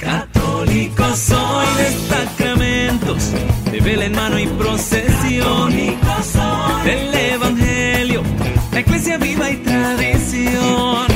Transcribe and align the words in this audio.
Católico 0.00 1.04
soy 1.14 1.66
de 1.76 1.90
sacramentos, 2.08 3.32
de 3.70 3.80
vela 3.80 4.06
en 4.06 4.14
mano 4.14 4.38
y 4.38 4.46
procesión. 4.46 5.70
Del 6.84 7.14
evangelio, 7.14 8.22
la 8.72 8.80
iglesia 8.80 9.18
viva 9.18 9.50
y 9.50 9.56
tradición. 9.58 11.06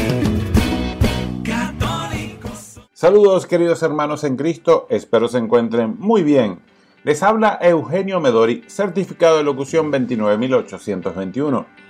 Católico 1.42 2.48
soy. 2.54 2.84
Saludos 2.92 3.46
queridos 3.46 3.82
hermanos 3.82 4.22
en 4.24 4.36
Cristo, 4.36 4.86
espero 4.90 5.28
se 5.28 5.38
encuentren 5.38 5.96
muy 5.98 6.22
bien. 6.22 6.60
Les 7.04 7.22
habla 7.22 7.58
Eugenio 7.62 8.20
Medori, 8.20 8.64
certificado 8.66 9.38
de 9.38 9.44
locución 9.44 9.90
29821. 9.90 11.83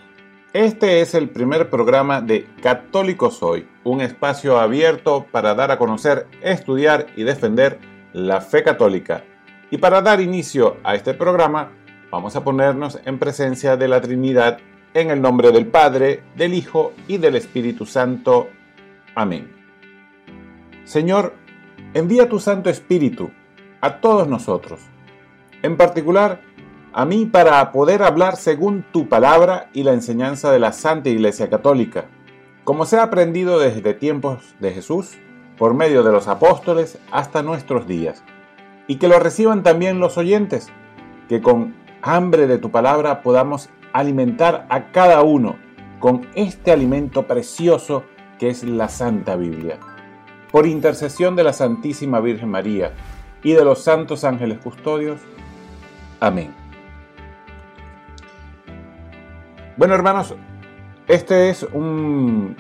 Este 0.55 1.01
es 1.01 1.15
el 1.15 1.31
primer 1.31 1.69
programa 1.69 2.21
de 2.21 2.47
Católico 2.63 3.33
Soy, 3.33 3.67
un 3.83 4.01
espacio 4.01 4.61
abierto 4.61 5.27
para 5.33 5.53
dar 5.57 5.73
a 5.73 5.79
conocer, 5.79 6.29
estudiar 6.43 7.09
y 7.17 7.25
defender 7.25 7.81
la 8.13 8.41
fe 8.41 8.63
católica. 8.63 9.25
Y 9.73 9.79
para 9.79 10.01
dar 10.01 10.21
inicio 10.21 10.77
a 10.85 10.95
este 10.95 11.13
programa, 11.13 11.73
vamos 12.09 12.37
a 12.37 12.45
ponernos 12.45 13.01
en 13.05 13.19
presencia 13.19 13.77
de 13.77 13.89
la 13.89 14.01
Trinidad 14.01 14.59
en 14.95 15.11
el 15.11 15.21
nombre 15.21 15.51
del 15.51 15.67
Padre, 15.67 16.23
del 16.37 16.55
Hijo 16.55 16.93
y 17.09 17.19
del 17.19 17.35
Espíritu 17.35 17.85
Santo. 17.85 18.49
Amén. 19.17 19.51
Señor, 20.85 21.35
envía 21.95 22.29
tu 22.29 22.39
Santo 22.39 22.71
Espíritu 22.71 23.33
a 23.81 23.97
todos 24.01 24.29
nosotros, 24.29 24.79
en 25.63 25.77
particular 25.77 26.43
a 26.95 27.05
mí 27.05 27.27
para 27.27 27.73
poder 27.73 28.05
hablar 28.05 28.37
según 28.37 28.85
tu 28.93 29.09
palabra 29.09 29.69
y 29.73 29.83
la 29.83 29.93
enseñanza 29.93 30.53
de 30.53 30.61
la 30.61 30.73
Santa 30.73 31.09
Iglesia 31.09 31.51
Católica, 31.51 32.05
como 32.63 32.87
se 32.87 32.99
ha 32.99 33.03
aprendido 33.03 33.59
desde 33.59 33.95
tiempos 33.95 34.55
de 34.61 34.71
Jesús, 34.71 35.19
por 35.59 35.75
medio 35.75 36.05
de 36.05 36.13
los 36.13 36.29
apóstoles 36.29 36.99
hasta 37.11 37.43
nuestros 37.43 37.89
días, 37.89 38.23
y 38.87 38.97
que 38.97 39.09
lo 39.09 39.19
reciban 39.19 39.65
también 39.65 39.99
los 39.99 40.17
oyentes, 40.19 40.69
que 41.29 41.43
con 41.43 41.75
hambre 42.01 42.47
de 42.47 42.59
tu 42.59 42.71
palabra 42.71 43.23
podamos 43.23 43.71
alimentar 43.93 44.65
a 44.69 44.93
cada 44.93 45.23
uno 45.23 45.57
con 45.99 46.29
este 46.37 46.71
alimento 46.71 47.27
precioso 47.27 48.05
que 48.39 48.51
es 48.51 48.63
la 48.63 48.89
Santa 48.89 49.35
Biblia. 49.35 49.81
Por 50.53 50.69
intercesión 50.69 51.35
de 51.35 51.43
la 51.43 51.53
Santísima 51.53 52.21
Virgen 52.21 52.51
María 52.51 52.93
y 53.43 53.53
de 53.53 53.65
los 53.65 53.83
santos 53.83 54.23
ángeles 54.23 54.59
custodios. 54.59 55.21
Amén. 56.21 56.64
Bueno, 59.85 59.97
hermanos, 59.97 60.35
este 61.09 61.51
es 61.51 61.63
un 61.63 62.57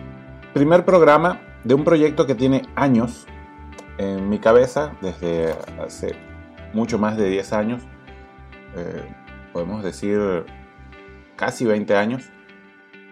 primer 0.53 0.85
programa 0.85 1.41
de 1.65 1.73
un 1.73 1.83
proyecto 1.83 2.27
que 2.27 2.35
tiene 2.35 2.61
años 2.77 3.27
en 3.97 4.29
mi 4.29 4.39
cabeza, 4.39 4.93
desde 5.01 5.55
hace 5.83 6.17
mucho 6.75 6.99
más 6.99 7.17
de 7.17 7.31
10 7.31 7.53
años, 7.55 7.83
eh, 8.77 9.11
podemos 9.55 9.83
decir 9.83 10.45
casi 11.35 11.65
20 11.65 11.97
años, 11.97 12.29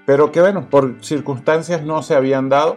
pero 0.04 0.30
que 0.30 0.42
bueno, 0.42 0.68
por 0.68 1.02
circunstancias 1.02 1.82
no 1.82 2.02
se 2.02 2.14
habían 2.14 2.50
dado 2.50 2.76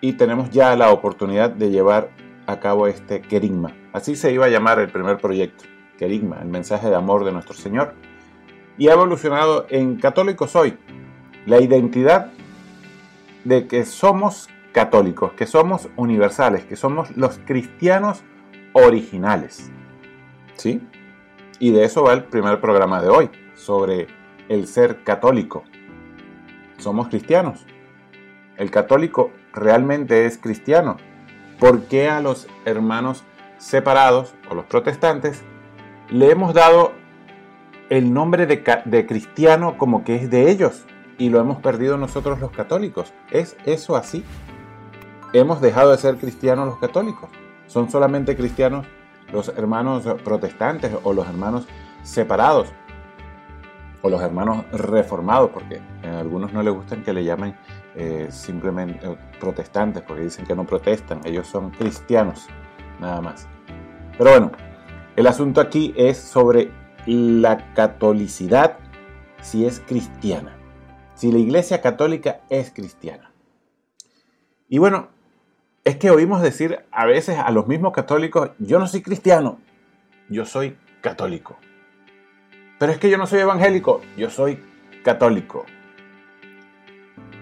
y 0.00 0.14
tenemos 0.14 0.50
ya 0.50 0.74
la 0.74 0.90
oportunidad 0.90 1.50
de 1.50 1.70
llevar 1.70 2.10
a 2.48 2.58
cabo 2.58 2.88
este 2.88 3.20
querigma. 3.20 3.72
Así 3.92 4.16
se 4.16 4.32
iba 4.32 4.46
a 4.46 4.48
llamar 4.48 4.80
el 4.80 4.90
primer 4.90 5.18
proyecto, 5.18 5.62
querigma, 5.96 6.40
el 6.42 6.48
mensaje 6.48 6.88
de 6.88 6.96
amor 6.96 7.24
de 7.24 7.30
nuestro 7.30 7.54
Señor 7.54 7.94
y 8.78 8.88
ha 8.88 8.92
evolucionado 8.92 9.66
en 9.70 9.96
católico 9.96 10.46
soy. 10.46 10.76
La 11.46 11.60
identidad 11.60 12.32
de 13.44 13.66
que 13.66 13.84
somos 13.84 14.48
católicos, 14.72 15.32
que 15.32 15.46
somos 15.46 15.88
universales, 15.96 16.64
que 16.64 16.76
somos 16.76 17.16
los 17.16 17.38
cristianos 17.38 18.24
originales. 18.72 19.70
¿Sí? 20.56 20.80
Y 21.58 21.70
de 21.70 21.84
eso 21.84 22.02
va 22.02 22.14
el 22.14 22.24
primer 22.24 22.60
programa 22.60 23.00
de 23.00 23.08
hoy, 23.08 23.30
sobre 23.54 24.08
el 24.48 24.66
ser 24.66 25.04
católico. 25.04 25.64
Somos 26.78 27.08
cristianos. 27.08 27.66
El 28.56 28.70
católico 28.70 29.32
realmente 29.52 30.26
es 30.26 30.38
cristiano. 30.38 30.96
¿Por 31.58 31.84
qué 31.84 32.08
a 32.08 32.20
los 32.20 32.48
hermanos 32.64 33.24
separados 33.58 34.34
o 34.50 34.54
los 34.54 34.66
protestantes 34.66 35.42
le 36.10 36.30
hemos 36.30 36.52
dado 36.52 36.92
el 37.88 38.12
nombre 38.12 38.46
de, 38.46 39.06
cristiano 39.06 39.76
como 39.76 40.04
que 40.04 40.16
es 40.16 40.30
de 40.30 40.50
ellos 40.50 40.84
y 41.18 41.28
lo 41.28 41.40
hemos 41.40 41.60
perdido 41.60 41.96
nosotros 41.96 42.40
los 42.40 42.50
católicos. 42.50 43.12
¿Es 43.30 43.56
eso 43.64 43.96
así? 43.96 44.24
Hemos 45.32 45.60
dejado 45.60 45.90
de 45.90 45.98
ser 45.98 46.16
cristianos 46.16 46.66
los 46.66 46.78
católicos. 46.78 47.30
Son 47.66 47.90
solamente 47.90 48.36
cristianos 48.36 48.86
los 49.32 49.48
hermanos 49.48 50.04
protestantes 50.24 50.92
o 51.02 51.12
los 51.12 51.26
hermanos 51.26 51.66
separados 52.02 52.72
o 54.02 54.10
los 54.10 54.20
hermanos 54.20 54.64
reformados, 54.70 55.50
porque 55.50 55.80
a 56.06 56.20
algunos 56.20 56.52
no 56.52 56.62
les 56.62 56.74
gustan 56.74 57.02
que 57.02 57.12
le 57.12 57.24
llamen 57.24 57.56
eh, 57.96 58.28
simplemente 58.30 59.06
eh, 59.06 59.16
protestantes, 59.40 60.02
porque 60.02 60.24
dicen 60.24 60.44
que 60.44 60.54
no 60.54 60.66
protestan, 60.66 61.20
ellos 61.24 61.46
son 61.46 61.70
cristianos, 61.70 62.46
nada 63.00 63.22
más. 63.22 63.48
Pero 64.18 64.30
bueno, 64.30 64.52
el 65.16 65.26
asunto 65.26 65.60
aquí 65.60 65.94
es 65.96 66.18
sobre 66.18 66.70
la 67.06 67.74
catolicidad 67.74 68.78
si 69.42 69.66
es 69.66 69.80
cristiana, 69.80 70.56
si 71.14 71.30
la 71.30 71.38
Iglesia 71.38 71.80
Católica 71.82 72.40
es 72.48 72.70
cristiana. 72.70 73.30
Y 74.68 74.78
bueno, 74.78 75.08
es 75.84 75.96
que 75.96 76.10
oímos 76.10 76.40
decir 76.40 76.80
a 76.90 77.04
veces 77.04 77.38
a 77.38 77.50
los 77.50 77.66
mismos 77.66 77.92
católicos, 77.92 78.50
yo 78.58 78.78
no 78.78 78.86
soy 78.86 79.02
cristiano, 79.02 79.58
yo 80.30 80.46
soy 80.46 80.78
católico. 81.02 81.58
Pero 82.78 82.90
es 82.90 82.98
que 82.98 83.10
yo 83.10 83.18
no 83.18 83.26
soy 83.26 83.40
evangélico, 83.40 84.00
yo 84.16 84.30
soy 84.30 84.62
católico. 85.04 85.66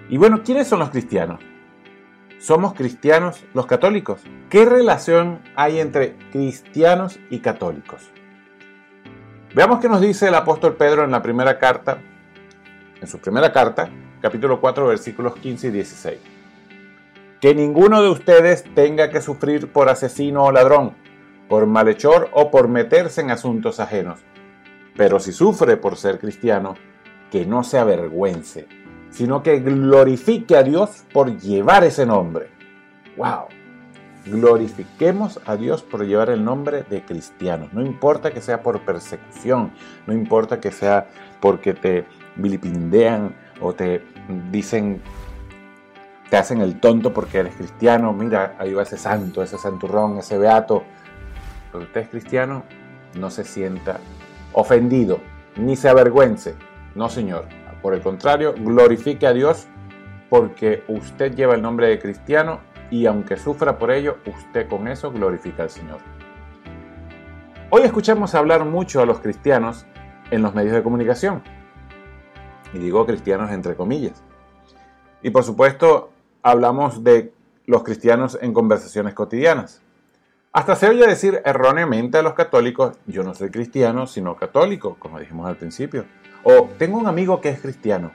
Y 0.08 0.16
bueno, 0.16 0.42
¿quiénes 0.44 0.66
son 0.66 0.80
los 0.80 0.90
cristianos? 0.90 1.40
¿Somos 2.38 2.74
cristianos 2.74 3.44
los 3.54 3.66
católicos? 3.66 4.20
¿Qué 4.50 4.64
relación 4.64 5.40
hay 5.54 5.78
entre 5.78 6.16
cristianos 6.32 7.20
y 7.30 7.38
católicos? 7.38 8.10
Veamos 9.54 9.80
qué 9.80 9.88
nos 9.88 10.00
dice 10.00 10.28
el 10.28 10.34
apóstol 10.34 10.76
Pedro 10.76 11.04
en 11.04 11.10
la 11.10 11.20
primera 11.20 11.58
carta, 11.58 11.98
en 12.98 13.06
su 13.06 13.18
primera 13.18 13.52
carta, 13.52 13.90
capítulo 14.22 14.62
4, 14.62 14.86
versículos 14.86 15.34
15 15.36 15.66
y 15.66 15.70
16. 15.70 16.18
Que 17.38 17.54
ninguno 17.54 18.02
de 18.02 18.08
ustedes 18.08 18.64
tenga 18.74 19.10
que 19.10 19.20
sufrir 19.20 19.70
por 19.70 19.90
asesino 19.90 20.44
o 20.44 20.52
ladrón, 20.52 20.94
por 21.50 21.66
malhechor 21.66 22.30
o 22.32 22.50
por 22.50 22.68
meterse 22.68 23.20
en 23.20 23.30
asuntos 23.30 23.78
ajenos. 23.78 24.20
Pero 24.96 25.20
si 25.20 25.32
sufre 25.32 25.76
por 25.76 25.98
ser 25.98 26.18
cristiano, 26.18 26.74
que 27.30 27.44
no 27.44 27.62
se 27.62 27.78
avergüence, 27.78 28.66
sino 29.10 29.42
que 29.42 29.60
glorifique 29.60 30.56
a 30.56 30.62
Dios 30.62 31.04
por 31.12 31.38
llevar 31.38 31.84
ese 31.84 32.06
nombre. 32.06 32.48
¡Wow! 33.18 33.48
Glorifiquemos 34.24 35.40
a 35.46 35.56
Dios 35.56 35.82
por 35.82 36.04
llevar 36.06 36.30
el 36.30 36.44
nombre 36.44 36.84
de 36.84 37.04
cristianos. 37.04 37.72
No 37.72 37.82
importa 37.82 38.30
que 38.30 38.40
sea 38.40 38.62
por 38.62 38.80
persecución, 38.80 39.72
no 40.06 40.12
importa 40.12 40.60
que 40.60 40.70
sea 40.70 41.08
porque 41.40 41.74
te 41.74 42.06
vilipindean 42.36 43.34
o 43.60 43.72
te 43.72 44.04
dicen, 44.50 45.00
te 46.30 46.36
hacen 46.36 46.60
el 46.60 46.80
tonto 46.80 47.12
porque 47.12 47.38
eres 47.38 47.56
cristiano. 47.56 48.12
Mira, 48.12 48.56
ahí 48.58 48.72
va 48.72 48.82
ese 48.82 48.96
santo, 48.96 49.42
ese 49.42 49.58
santurrón, 49.58 50.18
ese 50.18 50.38
beato. 50.38 50.84
Pero 51.70 51.84
usted 51.84 52.02
es 52.02 52.08
cristiano, 52.08 52.64
no 53.18 53.30
se 53.30 53.44
sienta 53.44 53.98
ofendido, 54.52 55.20
ni 55.56 55.76
se 55.76 55.88
avergüence. 55.88 56.54
No, 56.94 57.08
Señor. 57.08 57.46
Por 57.80 57.94
el 57.94 58.00
contrario, 58.00 58.54
glorifique 58.56 59.26
a 59.26 59.32
Dios 59.32 59.66
porque 60.30 60.84
usted 60.86 61.34
lleva 61.34 61.56
el 61.56 61.62
nombre 61.62 61.88
de 61.88 61.98
cristiano 61.98 62.60
y 62.92 63.06
aunque 63.06 63.38
sufra 63.38 63.78
por 63.78 63.90
ello, 63.90 64.18
usted 64.26 64.68
con 64.68 64.86
eso 64.86 65.10
glorifica 65.10 65.62
al 65.62 65.70
Señor. 65.70 65.98
Hoy 67.70 67.82
escuchamos 67.84 68.34
hablar 68.34 68.66
mucho 68.66 69.00
a 69.00 69.06
los 69.06 69.20
cristianos 69.20 69.86
en 70.30 70.42
los 70.42 70.54
medios 70.54 70.74
de 70.74 70.82
comunicación. 70.82 71.42
Y 72.74 72.78
digo 72.78 73.06
cristianos 73.06 73.50
entre 73.50 73.76
comillas. 73.76 74.22
Y 75.22 75.30
por 75.30 75.42
supuesto, 75.42 76.10
hablamos 76.42 77.02
de 77.02 77.32
los 77.64 77.82
cristianos 77.82 78.38
en 78.42 78.52
conversaciones 78.52 79.14
cotidianas. 79.14 79.80
Hasta 80.52 80.76
se 80.76 80.90
oye 80.90 81.06
decir 81.06 81.40
erróneamente 81.46 82.18
a 82.18 82.22
los 82.22 82.34
católicos, 82.34 82.98
yo 83.06 83.22
no 83.24 83.32
soy 83.32 83.50
cristiano, 83.50 84.06
sino 84.06 84.36
católico, 84.36 84.96
como 84.98 85.18
dijimos 85.18 85.48
al 85.48 85.56
principio. 85.56 86.04
O 86.42 86.68
tengo 86.76 86.98
un 86.98 87.06
amigo 87.06 87.40
que 87.40 87.48
es 87.48 87.58
cristiano. 87.58 88.12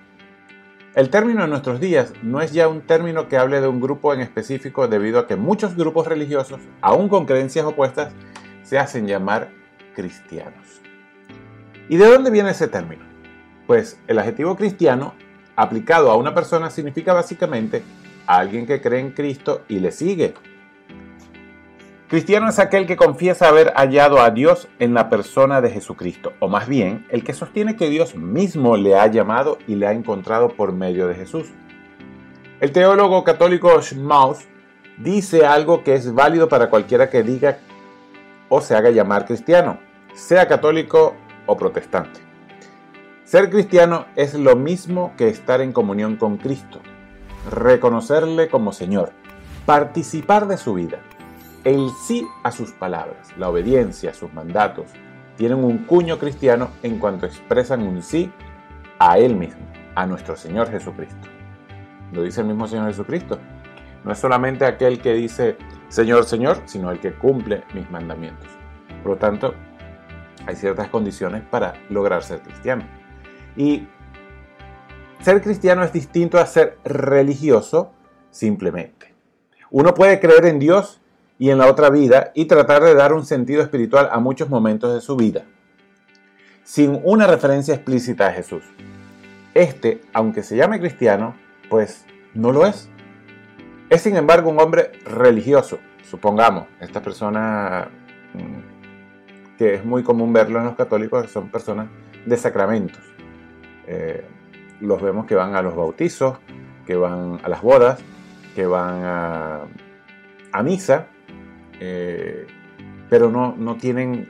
El 0.98 1.12
término 1.12 1.44
en 1.44 1.52
nuestros 1.52 1.80
días 1.80 2.12
no 2.24 2.42
es 2.42 2.54
ya 2.54 2.68
un 2.68 2.82
término 2.82 3.28
que 3.28 3.38
hable 3.38 3.62
de 3.62 3.68
un 3.68 3.80
grupo 3.80 4.16
en 4.16 4.20
específico 4.20 4.88
debido 4.88 5.20
a 5.20 5.28
que 5.28 5.36
muchos 5.36 5.76
grupos 5.76 6.08
religiosos, 6.08 6.60
aún 6.82 7.08
con 7.08 7.28
creencias 7.28 7.68
opuestas, 7.68 8.14
se 8.64 8.80
hacen 8.80 9.06
llamar 9.06 9.52
cristianos. 9.94 10.82
¿Y 11.88 11.98
de 11.98 12.08
dónde 12.08 12.32
viene 12.32 12.50
ese 12.50 12.68
término? 12.68 13.06
Pues 13.68 14.00
el 14.08 14.18
adjetivo 14.18 14.56
cristiano 14.56 15.14
aplicado 15.56 16.10
a 16.10 16.18
una 16.18 16.34
persona 16.34 16.72
significa 16.72 17.14
básicamente 17.14 17.84
a 18.26 18.40
alguien 18.40 18.66
que 18.66 18.82
cree 18.82 19.00
en 19.00 19.12
Cristo 19.12 19.66
y 19.68 19.80
le 19.80 19.92
sigue. 19.92 20.34
Cristiano 22.08 22.48
es 22.48 22.58
aquel 22.58 22.88
que 22.88 22.96
confiesa 22.96 23.50
haber 23.50 23.74
hallado 23.74 24.22
a 24.22 24.32
Dios 24.32 24.70
en 24.80 24.94
la 24.94 25.10
persona 25.10 25.60
de 25.60 25.72
Jesucristo, 25.72 26.32
o 26.40 26.48
más 26.48 26.66
bien, 26.66 27.06
el 27.10 27.26
que 27.26 27.34
sostiene 27.34 27.76
que 27.76 27.90
Dios 27.90 28.16
mismo 28.16 28.78
le 28.78 28.98
ha 28.98 29.08
llamado 29.08 29.58
y 29.68 29.76
le 29.76 29.88
ha 29.88 29.92
encontrado 29.92 30.48
por 30.48 30.72
medio 30.72 31.08
de 31.08 31.16
Jesús. 31.16 31.50
El 32.62 32.72
teólogo 32.72 33.26
católico 33.26 33.82
Schmaus 33.82 34.48
dice 34.98 35.46
algo 35.46 35.84
que 35.84 35.96
es 35.96 36.14
válido 36.14 36.48
para 36.48 36.70
cualquiera 36.70 37.10
que 37.10 37.24
diga 37.24 37.58
o 38.48 38.62
se 38.62 38.74
haga 38.74 38.90
llamar 38.92 39.26
cristiano, 39.26 39.78
sea 40.14 40.48
católico 40.48 41.14
o 41.46 41.58
protestante. 41.58 42.22
Ser 43.26 43.50
cristiano 43.50 44.06
es 44.16 44.34
lo 44.34 44.56
mismo 44.56 45.14
que 45.18 45.28
estar 45.28 45.60
en 45.60 45.74
comunión 45.74 46.16
con 46.16 46.38
Cristo, 46.38 46.80
reconocerle 47.52 48.48
como 48.48 48.72
Señor, 48.72 49.12
participar 49.66 50.48
de 50.48 50.56
su 50.56 50.74
vida. 50.74 51.00
El 51.64 51.90
sí 52.06 52.26
a 52.44 52.52
sus 52.52 52.72
palabras, 52.72 53.30
la 53.38 53.50
obediencia 53.50 54.12
a 54.12 54.14
sus 54.14 54.34
mandatos, 54.34 54.92
tienen 55.36 55.64
un 55.64 55.80
cuño 55.80 56.18
cristiano 56.18 56.70
en 56.84 57.00
cuanto 57.00 57.26
expresan 57.26 57.84
un 57.84 58.02
sí 58.02 58.32
a 59.00 59.18
Él 59.18 59.36
mismo, 59.36 59.62
a 59.96 60.06
nuestro 60.06 60.36
Señor 60.36 60.70
Jesucristo. 60.70 61.28
Lo 62.12 62.24
dice 62.24 62.42
el 62.42 62.48
mismo 62.48 62.68
Señor 62.68 62.88
Jesucristo. 62.88 63.38
No 64.04 64.12
es 64.12 64.20
solamente 64.20 64.66
aquel 64.66 65.00
que 65.02 65.14
dice 65.14 65.58
Señor, 65.90 66.26
Señor, 66.26 66.62
sino 66.66 66.92
el 66.92 67.00
que 67.00 67.14
cumple 67.14 67.64
mis 67.74 67.90
mandamientos. 67.90 68.48
Por 69.04 69.12
lo 69.12 69.18
tanto, 69.18 69.54
hay 70.46 70.56
ciertas 70.56 70.90
condiciones 70.90 71.44
para 71.44 71.74
lograr 71.90 72.24
ser 72.24 72.42
cristiano. 72.42 72.84
Y 73.56 73.88
ser 75.22 75.42
cristiano 75.42 75.84
es 75.84 75.94
distinto 75.94 76.40
a 76.40 76.46
ser 76.46 76.78
religioso 76.84 77.92
simplemente. 78.32 79.14
Uno 79.72 79.94
puede 79.94 80.20
creer 80.20 80.46
en 80.46 80.60
Dios 80.60 81.02
y 81.40 81.50
en 81.50 81.58
la 81.58 81.68
otra 81.68 81.90
vida 81.90 82.32
y 82.34 82.46
tratar 82.46 82.84
de 82.84 82.96
dar 82.96 83.14
un 83.14 83.26
sentido 83.26 83.62
espiritual 83.62 84.10
a 84.12 84.20
muchos 84.20 84.50
momentos 84.50 84.94
de 84.94 85.02
su 85.02 85.16
vida, 85.16 85.44
sin 86.64 87.00
una 87.04 87.28
referencia 87.28 87.74
explícita 87.74 88.28
a 88.28 88.34
Jesús. 88.34 88.64
Este, 89.54 90.02
aunque 90.14 90.44
se 90.44 90.56
llame 90.56 90.80
cristiano, 90.80 91.36
pues 91.70 92.06
no 92.34 92.52
lo 92.52 92.66
es. 92.66 92.90
Es 93.90 94.02
sin 94.02 94.16
embargo 94.16 94.50
un 94.50 94.60
hombre 94.60 94.92
religioso, 95.06 95.80
supongamos. 96.04 96.68
Esta 96.80 97.02
persona 97.02 97.88
mm, 98.34 98.78
que 99.58 99.76
es 99.76 99.86
muy 99.86 100.04
común 100.04 100.32
verlo 100.32 100.60
en 100.60 100.66
los 100.66 100.76
católicos, 100.76 101.30
son 101.32 101.50
personas 101.50 101.88
de 102.26 102.38
sacramentos. 102.38 103.02
Eh, 103.88 104.24
los 104.80 105.02
vemos 105.02 105.26
que 105.26 105.36
van 105.36 105.56
a 105.56 105.62
los 105.62 105.76
bautizos, 105.76 106.38
que 106.86 106.96
van 106.96 107.40
a 107.44 107.50
las 107.50 107.62
bodas, 107.62 108.00
que 108.56 108.66
van 108.66 109.02
a, 109.04 110.64
misa, 110.64 111.08
eh, 111.80 112.48
pero 113.10 113.30
no, 113.30 113.56
no 113.58 113.78
tienen 113.78 114.30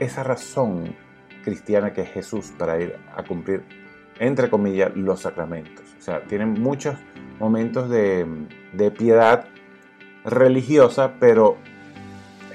esa 0.00 0.22
razón 0.22 0.94
cristiana 1.44 1.92
que 1.92 2.02
es 2.02 2.10
Jesús 2.10 2.52
para 2.58 2.80
ir 2.80 2.96
a 3.14 3.22
cumplir, 3.22 3.62
entre 4.18 4.50
comillas, 4.50 4.96
los 4.96 5.20
sacramentos. 5.20 5.84
O 5.98 6.00
sea, 6.00 6.22
tienen 6.22 6.60
muchos 6.60 6.96
momentos 7.38 7.90
de, 7.90 8.26
de 8.72 8.90
piedad 8.90 9.46
religiosa, 10.24 11.14
pero 11.20 11.56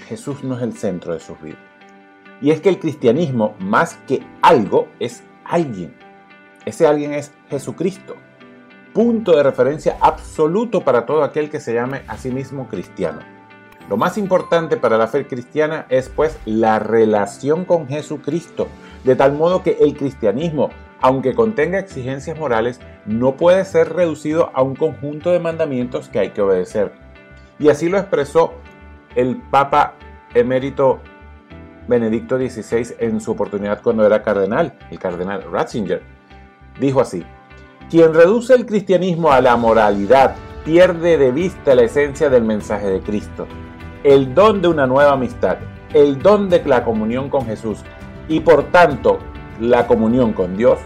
Jesús 0.08 0.44
no 0.44 0.58
es 0.58 0.64
el 0.64 0.74
centro 0.74 1.14
de 1.14 1.20
sus 1.20 1.40
vidas. 1.42 1.60
Y 2.42 2.52
es 2.52 2.62
que 2.62 2.70
el 2.70 2.80
cristianismo, 2.80 3.56
más 3.60 4.00
que 4.08 4.24
algo, 4.42 4.88
es 5.00 5.24
alguien. 5.44 5.94
Ese 6.66 6.88
alguien 6.88 7.14
es 7.14 7.34
Jesucristo. 7.50 8.16
Punto 8.94 9.36
de 9.36 9.44
referencia 9.44 9.98
absoluto 10.00 10.82
para 10.82 11.06
todo 11.06 11.24
aquel 11.24 11.50
que 11.50 11.60
se 11.60 11.74
llame 11.74 12.02
a 12.08 12.18
sí 12.18 12.32
mismo 12.32 12.68
cristiano. 12.68 13.39
Lo 13.90 13.98
más 13.98 14.20
importante 14.20 14.78
para 14.78 15.00
la 15.00 15.08
fe 15.08 15.26
cristiana 15.26 15.88
es 15.90 16.10
pues 16.10 16.38
la 16.46 16.78
relación 16.78 17.66
con 17.66 17.88
Jesucristo, 17.88 18.68
de 19.04 19.16
tal 19.16 19.34
modo 19.34 19.64
que 19.64 19.78
el 19.82 19.98
cristianismo, 19.98 20.70
aunque 21.02 21.34
contenga 21.34 21.80
exigencias 21.80 22.38
morales, 22.38 22.80
no 23.08 23.36
puede 23.36 23.66
ser 23.66 23.94
reducido 23.94 24.52
a 24.54 24.62
un 24.62 24.76
conjunto 24.76 25.32
de 25.32 25.40
mandamientos 25.40 26.08
que 26.08 26.20
hay 26.20 26.30
que 26.30 26.42
obedecer. 26.44 26.92
Y 27.58 27.70
así 27.70 27.90
lo 27.90 27.98
expresó 27.98 28.54
el 29.16 29.38
Papa 29.38 29.96
emérito 30.36 31.00
Benedicto 31.88 32.38
XVI 32.38 32.96
en 33.00 33.20
su 33.20 33.32
oportunidad 33.32 33.82
cuando 33.82 34.06
era 34.06 34.22
cardenal, 34.22 34.78
el 34.92 35.00
cardenal 35.00 35.52
Ratzinger. 35.52 36.04
Dijo 36.80 37.02
así, 37.02 37.26
quien 37.90 38.14
reduce 38.14 38.54
el 38.54 38.68
cristianismo 38.68 39.32
a 39.32 39.42
la 39.42 39.58
moralidad 39.58 40.36
pierde 40.64 41.18
de 41.18 41.32
vista 41.32 41.74
la 41.74 41.82
esencia 41.82 42.30
del 42.30 42.44
mensaje 42.44 42.88
de 42.88 43.02
Cristo, 43.02 43.48
el 44.04 44.34
don 44.34 44.62
de 44.62 44.68
una 44.68 44.88
nueva 44.88 45.14
amistad, 45.14 45.58
el 45.94 46.20
don 46.22 46.50
de 46.50 46.64
la 46.66 46.84
comunión 46.84 47.30
con 47.30 47.46
Jesús 47.46 47.80
y 48.28 48.40
por 48.40 48.64
tanto 48.66 49.20
la 49.60 49.88
comunión 49.88 50.34
con 50.34 50.56
Dios. 50.56 50.80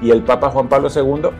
Y 0.00 0.10
el 0.10 0.22
Papa 0.22 0.50
Juan 0.50 0.68
Pablo 0.68 0.88
II 0.94 1.30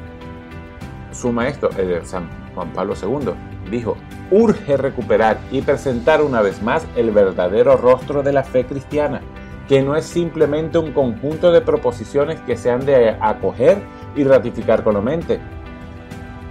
suma 1.12 1.48
esto, 1.48 1.70
el 1.76 2.04
San 2.04 2.28
Juan 2.54 2.72
Pablo 2.72 2.94
II 3.00 3.32
dijo, 3.70 3.96
urge 4.30 4.76
recuperar 4.76 5.38
y 5.50 5.62
presentar 5.62 6.22
una 6.22 6.42
vez 6.42 6.62
más 6.62 6.86
el 6.96 7.10
verdadero 7.10 7.76
rostro 7.76 8.22
de 8.22 8.32
la 8.32 8.42
fe 8.42 8.64
cristiana, 8.64 9.20
que 9.68 9.82
no 9.82 9.96
es 9.96 10.04
simplemente 10.04 10.78
un 10.78 10.92
conjunto 10.92 11.52
de 11.52 11.60
proposiciones 11.60 12.40
que 12.40 12.56
se 12.56 12.70
han 12.70 12.84
de 12.84 13.10
acoger 13.20 13.78
y 14.16 14.24
ratificar 14.24 14.82
con 14.82 14.94
la 14.94 15.00
mente, 15.00 15.40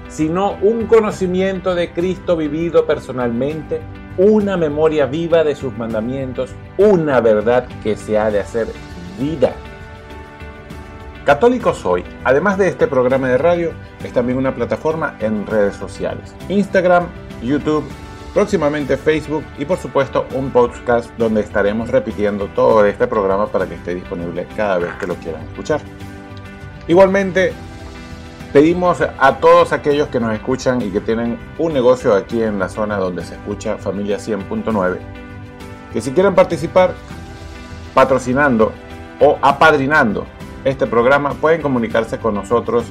sino 0.08 0.58
un 0.62 0.86
conocimiento 0.88 1.76
de 1.76 1.92
Cristo 1.92 2.36
vivido 2.36 2.86
personalmente, 2.86 3.82
una 4.20 4.58
memoria 4.58 5.06
viva 5.06 5.46
de 5.46 5.56
sus 5.56 5.76
mandamientos, 5.78 6.52
una 6.78 7.22
verdad 7.22 7.66
que 7.82 7.96
se 7.96 8.18
ha 8.18 8.30
de 8.30 8.42
hacer 8.42 8.68
vida. 9.18 9.54
Católico 11.26 11.74
Soy, 11.74 12.04
además 12.26 12.58
de 12.58 12.68
este 12.68 12.88
programa 12.88 13.30
de 13.30 13.38
radio, 13.38 13.72
es 14.04 14.12
también 14.12 14.38
una 14.38 14.54
plataforma 14.54 15.16
en 15.22 15.48
redes 15.48 15.78
sociales. 15.78 16.36
Instagram, 16.50 17.08
YouTube, 17.42 17.86
próximamente 18.34 18.98
Facebook 18.98 19.46
y 19.58 19.64
por 19.64 19.78
supuesto 19.78 20.28
un 20.36 20.52
podcast 20.52 21.10
donde 21.18 21.40
estaremos 21.40 21.90
repitiendo 21.90 22.48
todo 22.48 22.84
este 22.84 23.08
programa 23.08 23.48
para 23.48 23.68
que 23.68 23.76
esté 23.76 23.96
disponible 23.96 24.46
cada 24.58 24.80
vez 24.80 24.94
que 25.00 25.08
lo 25.08 25.16
quieran 25.16 25.44
escuchar. 25.44 25.80
Igualmente, 26.90 27.54
pedimos 28.54 29.00
a 29.02 29.38
todos 29.38 29.74
aquellos 29.74 30.08
que 30.10 30.20
nos 30.20 30.34
escuchan 30.34 30.82
y 30.82 30.90
que 30.90 31.02
tienen 31.02 31.38
un 31.58 31.74
negocio 31.74 32.16
aquí 32.16 32.42
en 32.42 32.60
la 32.60 32.70
zona 32.70 32.98
donde 32.98 33.24
se 33.24 33.36
escucha 33.36 33.78
Familia 33.78 34.18
100.9, 34.18 34.98
que 35.94 36.02
si 36.02 36.12
quieren 36.12 36.36
participar 36.36 36.94
patrocinando 37.94 38.72
o 39.20 39.38
apadrinando 39.42 40.26
este 40.64 40.88
programa, 40.88 41.32
pueden 41.34 41.62
comunicarse 41.62 42.18
con 42.20 42.34
nosotros 42.36 42.86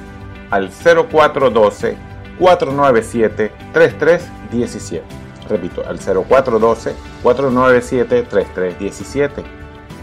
al 0.49 0.69
0412 0.69 1.97
497 2.39 3.51
3317. 3.73 5.03
Repito, 5.49 5.83
al 5.87 5.97
0412 5.97 6.95
497 7.23 8.23
3317 8.23 9.43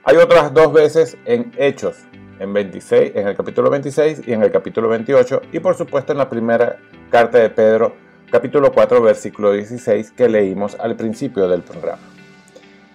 Hay 0.04 0.16
otras 0.18 0.54
dos 0.54 0.72
veces 0.72 1.18
en 1.24 1.52
Hechos, 1.58 1.96
en 2.38 2.52
26, 2.52 3.12
en 3.14 3.28
el 3.28 3.36
capítulo 3.36 3.70
26 3.70 4.22
y 4.26 4.32
en 4.32 4.42
el 4.42 4.50
capítulo 4.50 4.88
28 4.88 5.42
y 5.52 5.60
por 5.60 5.76
supuesto 5.76 6.12
en 6.12 6.18
la 6.18 6.28
primera 6.28 6.78
carta 7.10 7.38
de 7.38 7.50
Pedro, 7.50 7.94
capítulo 8.30 8.72
4, 8.72 9.02
versículo 9.02 9.52
16 9.52 10.12
que 10.12 10.28
leímos 10.28 10.76
al 10.78 10.96
principio 10.96 11.48
del 11.48 11.62
programa. 11.62 12.02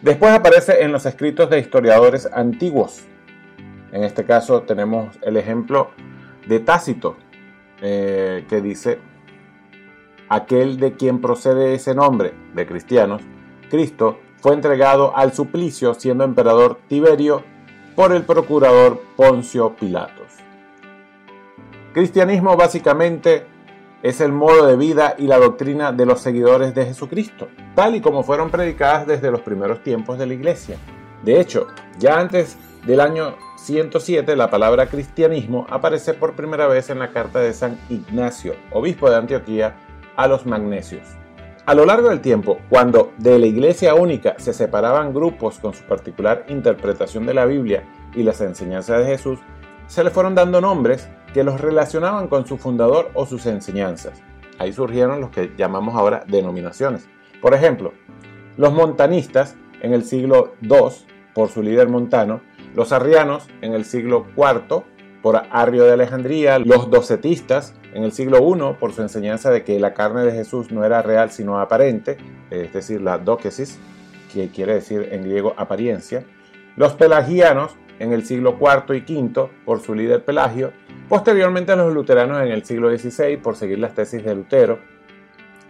Después 0.01 0.31
aparece 0.31 0.83
en 0.83 0.91
los 0.91 1.05
escritos 1.05 1.50
de 1.50 1.60
historiadores 1.60 2.27
antiguos. 2.31 3.03
En 3.91 4.03
este 4.03 4.25
caso 4.25 4.62
tenemos 4.62 5.17
el 5.21 5.38
ejemplo 5.38 5.91
de 6.48 6.60
Tácito, 6.60 7.17
eh, 7.81 8.45
que 8.50 8.62
dice, 8.62 9.00
aquel 10.29 10.77
de 10.77 10.93
quien 10.93 11.21
procede 11.21 11.74
ese 11.74 11.93
nombre, 11.93 12.33
de 12.53 12.65
cristianos, 12.65 13.21
Cristo, 13.69 14.19
fue 14.38 14.53
entregado 14.53 15.15
al 15.15 15.33
suplicio 15.33 15.93
siendo 15.93 16.24
emperador 16.24 16.79
Tiberio 16.88 17.43
por 17.95 18.13
el 18.13 18.24
procurador 18.24 19.01
Poncio 19.15 19.75
Pilatos. 19.75 20.31
Cristianismo 21.93 22.55
básicamente 22.55 23.45
es 24.01 24.21
el 24.21 24.31
modo 24.31 24.65
de 24.65 24.75
vida 24.75 25.15
y 25.17 25.27
la 25.27 25.38
doctrina 25.38 25.91
de 25.91 26.05
los 26.05 26.21
seguidores 26.21 26.74
de 26.74 26.86
Jesucristo, 26.86 27.50
tal 27.75 27.95
y 27.95 28.01
como 28.01 28.24
fueron 28.24 28.50
predicadas 28.50 29.05
desde 29.05 29.29
los 29.29 29.41
primeros 29.41 29.83
tiempos 29.83 30.17
de 30.17 30.25
la 30.25 30.33
iglesia. 30.33 30.77
De 31.24 31.39
hecho, 31.39 31.67
ya 32.00 32.19
antes 32.19 32.57
del 32.86 33.00
año 33.00 33.36
107 33.57 34.36
la 34.36 34.50
palabra 34.50 34.88
cristianismo 34.88 35.67
aparece 35.69 36.13
por 36.13 36.33
primera 36.36 36.67
vez 36.67 36.89
en 36.89 37.00
la 37.00 37.12
carta 37.12 37.39
de 37.39 37.53
San 37.53 37.77
Ignacio, 37.89 38.55
obispo 38.71 39.10
de 39.10 39.17
Antioquía, 39.17 39.75
a 40.15 40.27
los 40.27 40.45
magnesios. 40.45 41.21
A 41.63 41.75
lo 41.75 41.86
largo 41.86 42.10
del 42.10 42.22
tiempo, 42.22 42.58
cuando 42.70 43.13
de 43.20 43.38
la 43.38 43.46
iglesia 43.46 43.94
única 43.94 44.34
se 44.39 44.51
separaban 44.51 45.13
grupos 45.13 45.60
con 45.60 45.75
su 45.75 45.84
particular 45.84 46.44
interpretación 46.48 47.27
de 47.27 47.36
la 47.36 47.46
Biblia 47.46 47.84
y 48.15 48.24
las 48.24 48.41
enseñanzas 48.41 48.98
de 48.98 49.06
Jesús, 49.06 49.39
se 49.86 50.03
le 50.03 50.10
fueron 50.10 50.34
dando 50.34 50.60
nombres 50.60 51.08
que 51.36 51.44
los 51.44 51.62
relacionaban 51.62 52.30
con 52.30 52.48
su 52.48 52.58
fundador 52.58 53.12
o 53.13 53.27
sus 53.27 53.46
enseñanzas. 53.46 54.24
Ahí 54.58 54.74
surgieron 54.74 55.22
los 55.22 55.30
que 55.30 55.51
llamamos 55.56 55.96
ahora 55.96 56.24
denominaciones. 56.27 57.08
Por 57.41 57.53
ejemplo, 57.53 57.94
los 58.58 58.74
montanistas 58.74 59.56
en 59.82 59.94
el 59.94 60.03
siglo 60.03 60.53
II, 60.62 61.06
por 61.36 61.50
su 61.50 61.62
líder 61.62 61.89
montano, 61.89 62.41
los 62.74 62.91
arrianos 62.91 63.48
en 63.62 63.74
el 63.74 63.86
siglo 63.86 64.25
IV, 64.36 64.84
por 65.22 65.44
Arrio 65.51 65.84
de 65.84 65.94
Alejandría, 65.94 66.58
los 66.58 66.89
docetistas 66.89 67.75
en 67.93 68.03
el 68.03 68.12
siglo 68.12 68.38
I 68.38 68.75
por 68.79 68.93
su 68.93 69.01
enseñanza 69.01 69.51
de 69.51 69.63
que 69.63 69.79
la 69.79 69.93
carne 69.93 70.24
de 70.24 70.31
Jesús 70.31 70.71
no 70.71 70.83
era 70.83 71.01
real 71.01 71.31
sino 71.31 71.60
aparente, 71.60 72.17
es 72.50 72.74
decir, 72.74 73.01
la 73.01 73.17
dóquesis, 73.17 73.79
que 74.33 74.50
quiere 74.50 74.75
decir 74.75 75.10
en 75.12 75.24
griego 75.24 75.53
apariencia, 75.57 76.24
los 76.75 76.93
pelagianos 76.93 77.75
en 78.00 78.13
el 78.13 78.25
siglo 78.25 78.57
IV 78.60 78.95
y 78.95 79.13
V 79.13 79.50
por 79.65 79.81
su 79.81 79.93
líder 79.93 80.24
Pelagio, 80.24 80.71
posteriormente 81.10 81.75
los 81.75 81.93
luteranos 81.93 82.41
en 82.41 82.48
el 82.48 82.63
siglo 82.63 82.89
XVI 82.95 83.38
por 83.38 83.55
seguir 83.55 83.79
las 83.79 83.93
tesis 83.93 84.24
de 84.24 84.33
Lutero, 84.33 84.79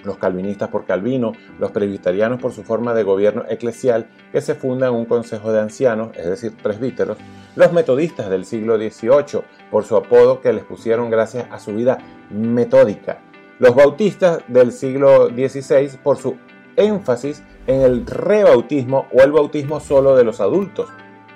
los 0.04 0.18
calvinistas 0.18 0.70
por 0.70 0.86
Calvino, 0.86 1.34
los 1.60 1.72
presbiterianos 1.72 2.42
por 2.42 2.52
su 2.52 2.64
forma 2.64 2.94
de 2.94 3.04
gobierno 3.04 3.44
eclesial 3.50 4.08
que 4.32 4.42
se 4.42 4.56
funda 4.56 4.88
en 4.88 4.94
un 4.94 5.06
consejo 5.06 5.52
de 5.52 5.60
ancianos, 5.60 6.16
es 6.16 6.26
decir, 6.26 6.54
presbíteros, 6.62 7.18
los 7.56 7.74
metodistas 7.74 8.30
del 8.30 8.46
siglo 8.46 8.78
XVIII 8.78 9.44
por 9.70 9.84
su 9.84 9.96
apodo 9.96 10.42
que 10.42 10.54
les 10.54 10.64
pusieron 10.64 11.10
gracias 11.10 11.48
a 11.52 11.60
su 11.60 11.74
vida 11.74 11.98
metódica, 12.30 13.22
los 13.60 13.76
bautistas 13.76 14.44
del 14.48 14.72
siglo 14.72 15.28
XVI 15.28 15.98
por 16.02 16.18
su 16.18 16.36
énfasis 16.76 17.44
en 17.68 17.82
el 17.82 18.06
rebautismo 18.06 19.08
o 19.14 19.22
el 19.22 19.32
bautismo 19.32 19.80
solo 19.80 20.16
de 20.16 20.24
los 20.24 20.40
adultos, 20.40 20.90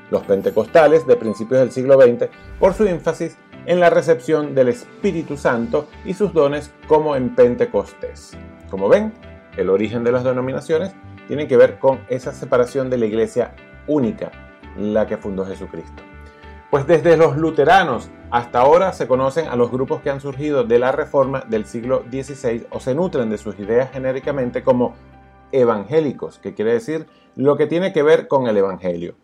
los 0.09 0.23
pentecostales 0.23 1.05
de 1.07 1.15
principios 1.15 1.59
del 1.59 1.71
siglo 1.71 1.99
XX 1.99 2.29
por 2.59 2.73
su 2.73 2.85
énfasis 2.85 3.37
en 3.65 3.79
la 3.79 3.89
recepción 3.89 4.55
del 4.55 4.69
Espíritu 4.69 5.37
Santo 5.37 5.87
y 6.05 6.13
sus 6.13 6.33
dones 6.33 6.71
como 6.87 7.15
en 7.15 7.35
Pentecostés. 7.35 8.37
Como 8.75 8.89
ven, 8.89 9.13
el 9.55 9.69
origen 9.69 10.03
de 10.03 10.11
las 10.11 10.25
denominaciones 10.25 10.93
tiene 11.29 11.47
que 11.47 11.55
ver 11.55 11.79
con 11.79 12.01
esa 12.09 12.33
separación 12.33 12.89
de 12.89 12.97
la 12.97 13.05
iglesia 13.05 13.55
única, 13.87 14.33
la 14.77 15.07
que 15.07 15.15
fundó 15.15 15.45
Jesucristo. 15.45 16.03
Pues 16.69 16.85
desde 16.85 17.15
los 17.15 17.37
luteranos 17.37 18.09
hasta 18.31 18.59
ahora 18.59 18.91
se 18.91 19.07
conocen 19.07 19.47
a 19.47 19.55
los 19.55 19.71
grupos 19.71 20.01
que 20.01 20.09
han 20.09 20.19
surgido 20.19 20.65
de 20.65 20.77
la 20.77 20.91
reforma 20.91 21.45
del 21.47 21.63
siglo 21.63 22.03
XVI 22.11 22.67
o 22.69 22.81
se 22.81 22.93
nutren 22.93 23.29
de 23.29 23.37
sus 23.37 23.57
ideas 23.59 23.91
genéricamente 23.93 24.61
como 24.61 24.93
evangélicos, 25.53 26.37
que 26.39 26.53
quiere 26.53 26.73
decir 26.73 27.07
lo 27.37 27.55
que 27.55 27.67
tiene 27.67 27.93
que 27.93 28.03
ver 28.03 28.27
con 28.27 28.47
el 28.47 28.57
Evangelio. 28.57 29.15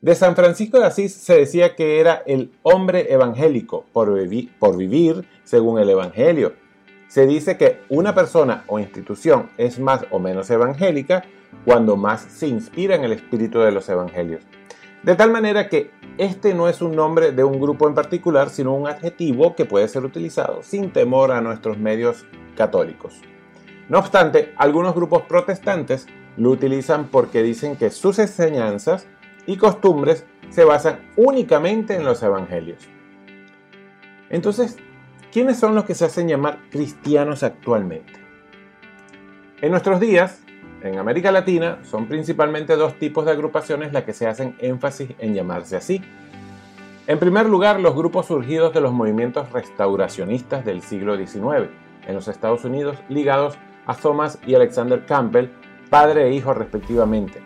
De 0.00 0.14
San 0.14 0.36
Francisco 0.36 0.78
de 0.78 0.86
Asís 0.86 1.12
se 1.12 1.36
decía 1.38 1.74
que 1.74 1.98
era 1.98 2.22
el 2.24 2.52
hombre 2.62 3.12
evangélico 3.12 3.84
por, 3.92 4.16
por 4.60 4.76
vivir 4.76 5.28
según 5.42 5.80
el 5.80 5.90
Evangelio. 5.90 6.52
Se 7.08 7.26
dice 7.26 7.56
que 7.56 7.82
una 7.88 8.14
persona 8.14 8.64
o 8.66 8.78
institución 8.78 9.50
es 9.56 9.78
más 9.78 10.04
o 10.10 10.18
menos 10.18 10.50
evangélica 10.50 11.24
cuando 11.64 11.96
más 11.96 12.22
se 12.22 12.48
inspira 12.48 12.94
en 12.96 13.04
el 13.04 13.12
espíritu 13.12 13.60
de 13.60 13.72
los 13.72 13.88
evangelios. 13.88 14.42
De 15.02 15.14
tal 15.14 15.30
manera 15.30 15.68
que 15.68 15.90
este 16.18 16.54
no 16.54 16.68
es 16.68 16.82
un 16.82 16.96
nombre 16.96 17.30
de 17.30 17.44
un 17.44 17.60
grupo 17.60 17.86
en 17.86 17.94
particular, 17.94 18.50
sino 18.50 18.74
un 18.74 18.88
adjetivo 18.88 19.54
que 19.54 19.64
puede 19.64 19.86
ser 19.86 20.04
utilizado 20.04 20.62
sin 20.62 20.90
temor 20.90 21.30
a 21.30 21.40
nuestros 21.40 21.78
medios 21.78 22.26
católicos. 22.56 23.20
No 23.88 23.98
obstante, 23.98 24.52
algunos 24.56 24.94
grupos 24.94 25.22
protestantes 25.22 26.06
lo 26.36 26.50
utilizan 26.50 27.06
porque 27.06 27.42
dicen 27.42 27.76
que 27.76 27.90
sus 27.90 28.18
enseñanzas 28.18 29.06
y 29.46 29.56
costumbres 29.56 30.24
se 30.50 30.64
basan 30.64 30.98
únicamente 31.16 31.94
en 31.94 32.04
los 32.04 32.22
evangelios. 32.22 32.82
Entonces, 34.28 34.76
¿quiénes 35.36 35.58
son 35.58 35.74
los 35.74 35.84
que 35.84 35.94
se 35.94 36.06
hacen 36.06 36.28
llamar 36.28 36.60
cristianos 36.70 37.42
actualmente? 37.42 38.10
En 39.60 39.70
nuestros 39.70 40.00
días, 40.00 40.40
en 40.80 40.96
América 40.96 41.30
Latina, 41.30 41.80
son 41.82 42.06
principalmente 42.06 42.74
dos 42.74 42.98
tipos 42.98 43.26
de 43.26 43.32
agrupaciones 43.32 43.92
las 43.92 44.04
que 44.04 44.14
se 44.14 44.26
hacen 44.26 44.56
énfasis 44.60 45.10
en 45.18 45.34
llamarse 45.34 45.76
así. 45.76 46.00
En 47.06 47.18
primer 47.18 47.50
lugar, 47.50 47.80
los 47.80 47.94
grupos 47.94 48.24
surgidos 48.24 48.72
de 48.72 48.80
los 48.80 48.94
movimientos 48.94 49.52
restauracionistas 49.52 50.64
del 50.64 50.80
siglo 50.80 51.18
XIX 51.18 51.68
en 52.06 52.14
los 52.14 52.28
Estados 52.28 52.64
Unidos, 52.64 52.96
ligados 53.10 53.58
a 53.84 53.94
Thomas 53.94 54.38
y 54.46 54.54
Alexander 54.54 55.04
Campbell, 55.04 55.50
padre 55.90 56.28
e 56.28 56.32
hijo 56.32 56.54
respectivamente, 56.54 57.42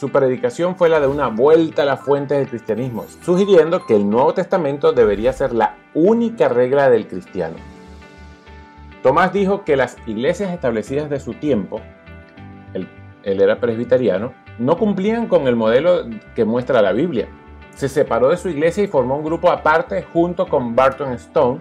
su 0.00 0.08
predicación 0.08 0.76
fue 0.76 0.88
la 0.88 0.98
de 0.98 1.06
una 1.06 1.28
vuelta 1.28 1.82
a 1.82 1.84
las 1.84 2.00
fuentes 2.00 2.38
del 2.38 2.48
cristianismo, 2.48 3.04
sugiriendo 3.22 3.84
que 3.84 3.96
el 3.96 4.08
Nuevo 4.08 4.32
Testamento 4.32 4.94
debería 4.94 5.30
ser 5.34 5.52
la 5.52 5.76
única 5.92 6.48
regla 6.48 6.88
del 6.88 7.06
cristiano. 7.06 7.56
Tomás 9.02 9.30
dijo 9.34 9.62
que 9.62 9.76
las 9.76 9.98
iglesias 10.06 10.54
establecidas 10.54 11.10
de 11.10 11.20
su 11.20 11.34
tiempo, 11.34 11.82
él, 12.72 12.88
era 13.24 13.60
presbiteriano, 13.60 14.32
no 14.58 14.78
cumplían 14.78 15.26
con 15.26 15.46
el 15.46 15.54
modelo 15.54 16.06
que 16.34 16.46
muestra 16.46 16.80
la 16.80 16.92
Biblia. 16.92 17.28
Se 17.74 17.86
separó 17.86 18.30
de 18.30 18.38
su 18.38 18.48
iglesia 18.48 18.82
y 18.82 18.88
formó 18.88 19.18
un 19.18 19.24
grupo 19.26 19.50
aparte 19.50 20.02
junto 20.14 20.46
con 20.46 20.74
Barton 20.74 21.12
Stone 21.12 21.60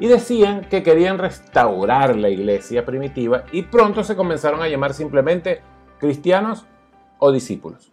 y 0.00 0.06
decían 0.06 0.62
que 0.62 0.82
querían 0.82 1.18
restaurar 1.18 2.16
la 2.16 2.30
iglesia 2.30 2.86
primitiva 2.86 3.44
y 3.52 3.64
pronto 3.64 4.02
se 4.02 4.16
comenzaron 4.16 4.62
a 4.62 4.68
llamar 4.68 4.94
simplemente 4.94 5.60
cristianos 5.98 6.66
o 7.18 7.32
discípulos. 7.32 7.92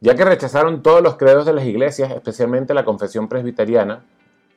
Ya 0.00 0.14
que 0.14 0.24
rechazaron 0.24 0.82
todos 0.82 1.02
los 1.02 1.16
credos 1.16 1.46
de 1.46 1.52
las 1.52 1.64
iglesias, 1.64 2.10
especialmente 2.10 2.74
la 2.74 2.84
confesión 2.84 3.28
presbiteriana, 3.28 4.04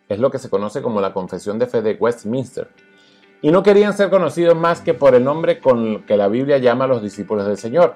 es 0.10 0.20
lo 0.20 0.32
que 0.32 0.40
se 0.40 0.50
conoce 0.50 0.82
como 0.82 1.02
la 1.02 1.14
confesión 1.14 1.60
de 1.60 1.68
fe 1.68 1.82
de 1.82 1.94
Westminster, 1.94 2.70
y 3.42 3.52
no 3.52 3.64
querían 3.64 3.96
ser 3.96 4.10
conocidos 4.10 4.58
más 4.58 4.82
que 4.82 4.94
por 4.94 5.16
el 5.16 5.24
nombre 5.24 5.60
con 5.60 6.04
que 6.04 6.18
la 6.18 6.28
Biblia 6.28 6.58
llama 6.58 6.86
a 6.86 6.88
los 6.88 7.02
discípulos 7.02 7.46
del 7.46 7.58
Señor. 7.58 7.96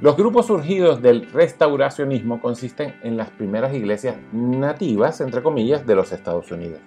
Los 0.00 0.16
grupos 0.16 0.46
surgidos 0.46 1.02
del 1.02 1.30
restauracionismo 1.32 2.40
consisten 2.40 2.94
en 3.02 3.16
las 3.16 3.30
primeras 3.30 3.74
iglesias 3.74 4.16
nativas, 4.32 5.20
entre 5.20 5.42
comillas, 5.42 5.86
de 5.86 5.94
los 5.94 6.12
Estados 6.12 6.50
Unidos. 6.50 6.80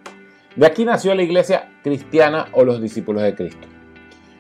De 0.56 0.66
aquí 0.66 0.86
nació 0.86 1.14
la 1.16 1.24
iglesia 1.24 1.70
cristiana 1.84 2.48
o 2.54 2.64
los 2.64 2.82
discípulos 2.82 3.24
de 3.24 3.36
Cristo 3.36 3.68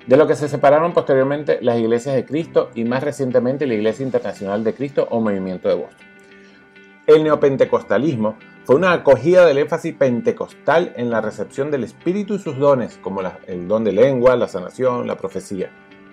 de 0.07 0.17
lo 0.17 0.27
que 0.27 0.35
se 0.35 0.47
separaron 0.47 0.93
posteriormente 0.93 1.59
las 1.61 1.79
iglesias 1.79 2.15
de 2.15 2.25
Cristo 2.25 2.69
y 2.75 2.83
más 2.83 3.03
recientemente 3.03 3.65
la 3.65 3.73
Iglesia 3.73 4.05
Internacional 4.05 4.63
de 4.63 4.73
Cristo 4.73 5.07
o 5.09 5.19
Movimiento 5.19 5.67
de 5.67 5.75
Boston. 5.75 6.07
El 7.07 7.23
neopentecostalismo 7.23 8.35
fue 8.65 8.75
una 8.75 8.93
acogida 8.93 9.45
del 9.45 9.59
énfasis 9.59 9.93
pentecostal 9.93 10.93
en 10.95 11.11
la 11.11 11.21
recepción 11.21 11.69
del 11.69 11.83
Espíritu 11.83 12.35
y 12.35 12.39
sus 12.39 12.57
dones, 12.57 12.97
como 13.01 13.21
el 13.47 13.67
don 13.67 13.83
de 13.83 13.91
lengua, 13.91 14.35
la 14.35 14.47
sanación, 14.47 15.05
la 15.05 15.17
profecía. 15.17 15.69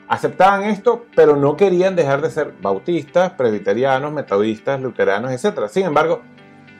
Aceptaban 0.08 0.64
esto, 0.64 1.06
pero 1.16 1.36
no 1.36 1.56
querían 1.56 1.96
dejar 1.96 2.20
de 2.20 2.30
ser 2.30 2.52
bautistas, 2.60 3.32
presbiterianos, 3.32 4.12
metodistas, 4.12 4.80
luteranos, 4.82 5.32
etc. 5.32 5.68
Sin 5.70 5.86
embargo, 5.86 6.20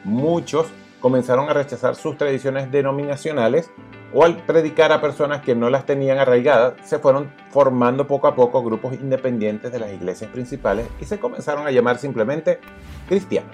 muchos 0.04 0.66
comenzaron 1.02 1.50
a 1.50 1.52
rechazar 1.52 1.96
sus 1.96 2.16
tradiciones 2.16 2.70
denominacionales 2.70 3.70
o 4.14 4.24
al 4.24 4.36
predicar 4.46 4.92
a 4.92 5.00
personas 5.00 5.42
que 5.42 5.54
no 5.54 5.68
las 5.68 5.84
tenían 5.84 6.18
arraigadas, 6.18 6.74
se 6.84 6.98
fueron 6.98 7.30
formando 7.50 8.06
poco 8.06 8.28
a 8.28 8.36
poco 8.36 8.62
grupos 8.62 8.94
independientes 8.94 9.72
de 9.72 9.80
las 9.80 9.92
iglesias 9.92 10.30
principales 10.30 10.86
y 11.00 11.04
se 11.04 11.18
comenzaron 11.18 11.66
a 11.66 11.72
llamar 11.72 11.98
simplemente 11.98 12.60
cristianos. 13.08 13.50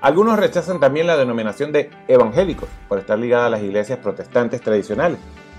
Algunos 0.00 0.38
rechazan 0.38 0.80
también 0.80 1.06
la 1.06 1.16
denominación 1.16 1.72
de 1.72 1.90
evangélicos 2.08 2.68
por 2.88 2.98
estar 2.98 3.18
ligada 3.18 3.46
a 3.46 3.50
las 3.50 3.62
iglesias 3.62 3.98
protestantes 3.98 4.60
tradicionales. 4.60 5.18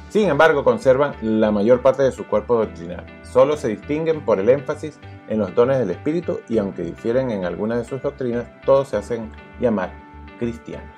Sin 0.10 0.30
embargo, 0.30 0.64
conservan 0.64 1.16
la 1.22 1.52
mayor 1.52 1.82
parte 1.82 2.02
de 2.02 2.14
su 2.14 2.26
cuerpo 2.28 2.56
doctrinal. 2.56 3.06
Solo 3.24 3.58
se 3.58 3.68
distinguen 3.68 4.24
por 4.24 4.40
el 4.40 4.48
énfasis 4.48 5.00
en 5.28 5.40
los 5.40 5.54
dones 5.54 5.80
del 5.80 5.92
Espíritu 5.92 6.40
y 6.48 6.60
aunque 6.60 6.84
difieren 6.84 7.30
en 7.30 7.44
algunas 7.44 7.80
de 7.80 7.84
sus 7.84 8.02
doctrinas, 8.02 8.46
todos 8.66 8.88
se 8.88 8.98
hacen 8.98 9.30
llamar 9.60 10.07
cristianos. 10.38 10.96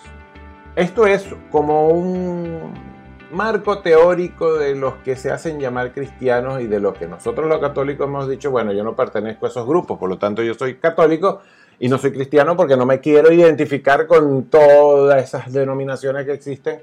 Esto 0.75 1.07
es 1.07 1.27
como 1.51 1.89
un 1.89 2.73
marco 3.31 3.79
teórico 3.79 4.55
de 4.55 4.75
los 4.75 4.95
que 4.95 5.15
se 5.15 5.31
hacen 5.31 5.59
llamar 5.59 5.93
cristianos 5.93 6.61
y 6.61 6.67
de 6.67 6.79
los 6.79 6.97
que 6.97 7.07
nosotros 7.07 7.47
los 7.47 7.59
católicos 7.59 8.07
hemos 8.07 8.27
dicho, 8.27 8.51
bueno, 8.51 8.71
yo 8.73 8.83
no 8.83 8.95
pertenezco 8.95 9.45
a 9.45 9.49
esos 9.49 9.67
grupos, 9.67 9.99
por 9.99 10.09
lo 10.09 10.17
tanto 10.17 10.41
yo 10.41 10.53
soy 10.53 10.75
católico 10.75 11.41
y 11.79 11.89
no 11.89 11.97
soy 11.97 12.11
cristiano 12.11 12.55
porque 12.55 12.75
no 12.75 12.85
me 12.85 12.99
quiero 12.99 13.31
identificar 13.31 14.07
con 14.07 14.45
todas 14.45 15.23
esas 15.23 15.51
denominaciones 15.51 16.25
que 16.25 16.33
existen, 16.33 16.81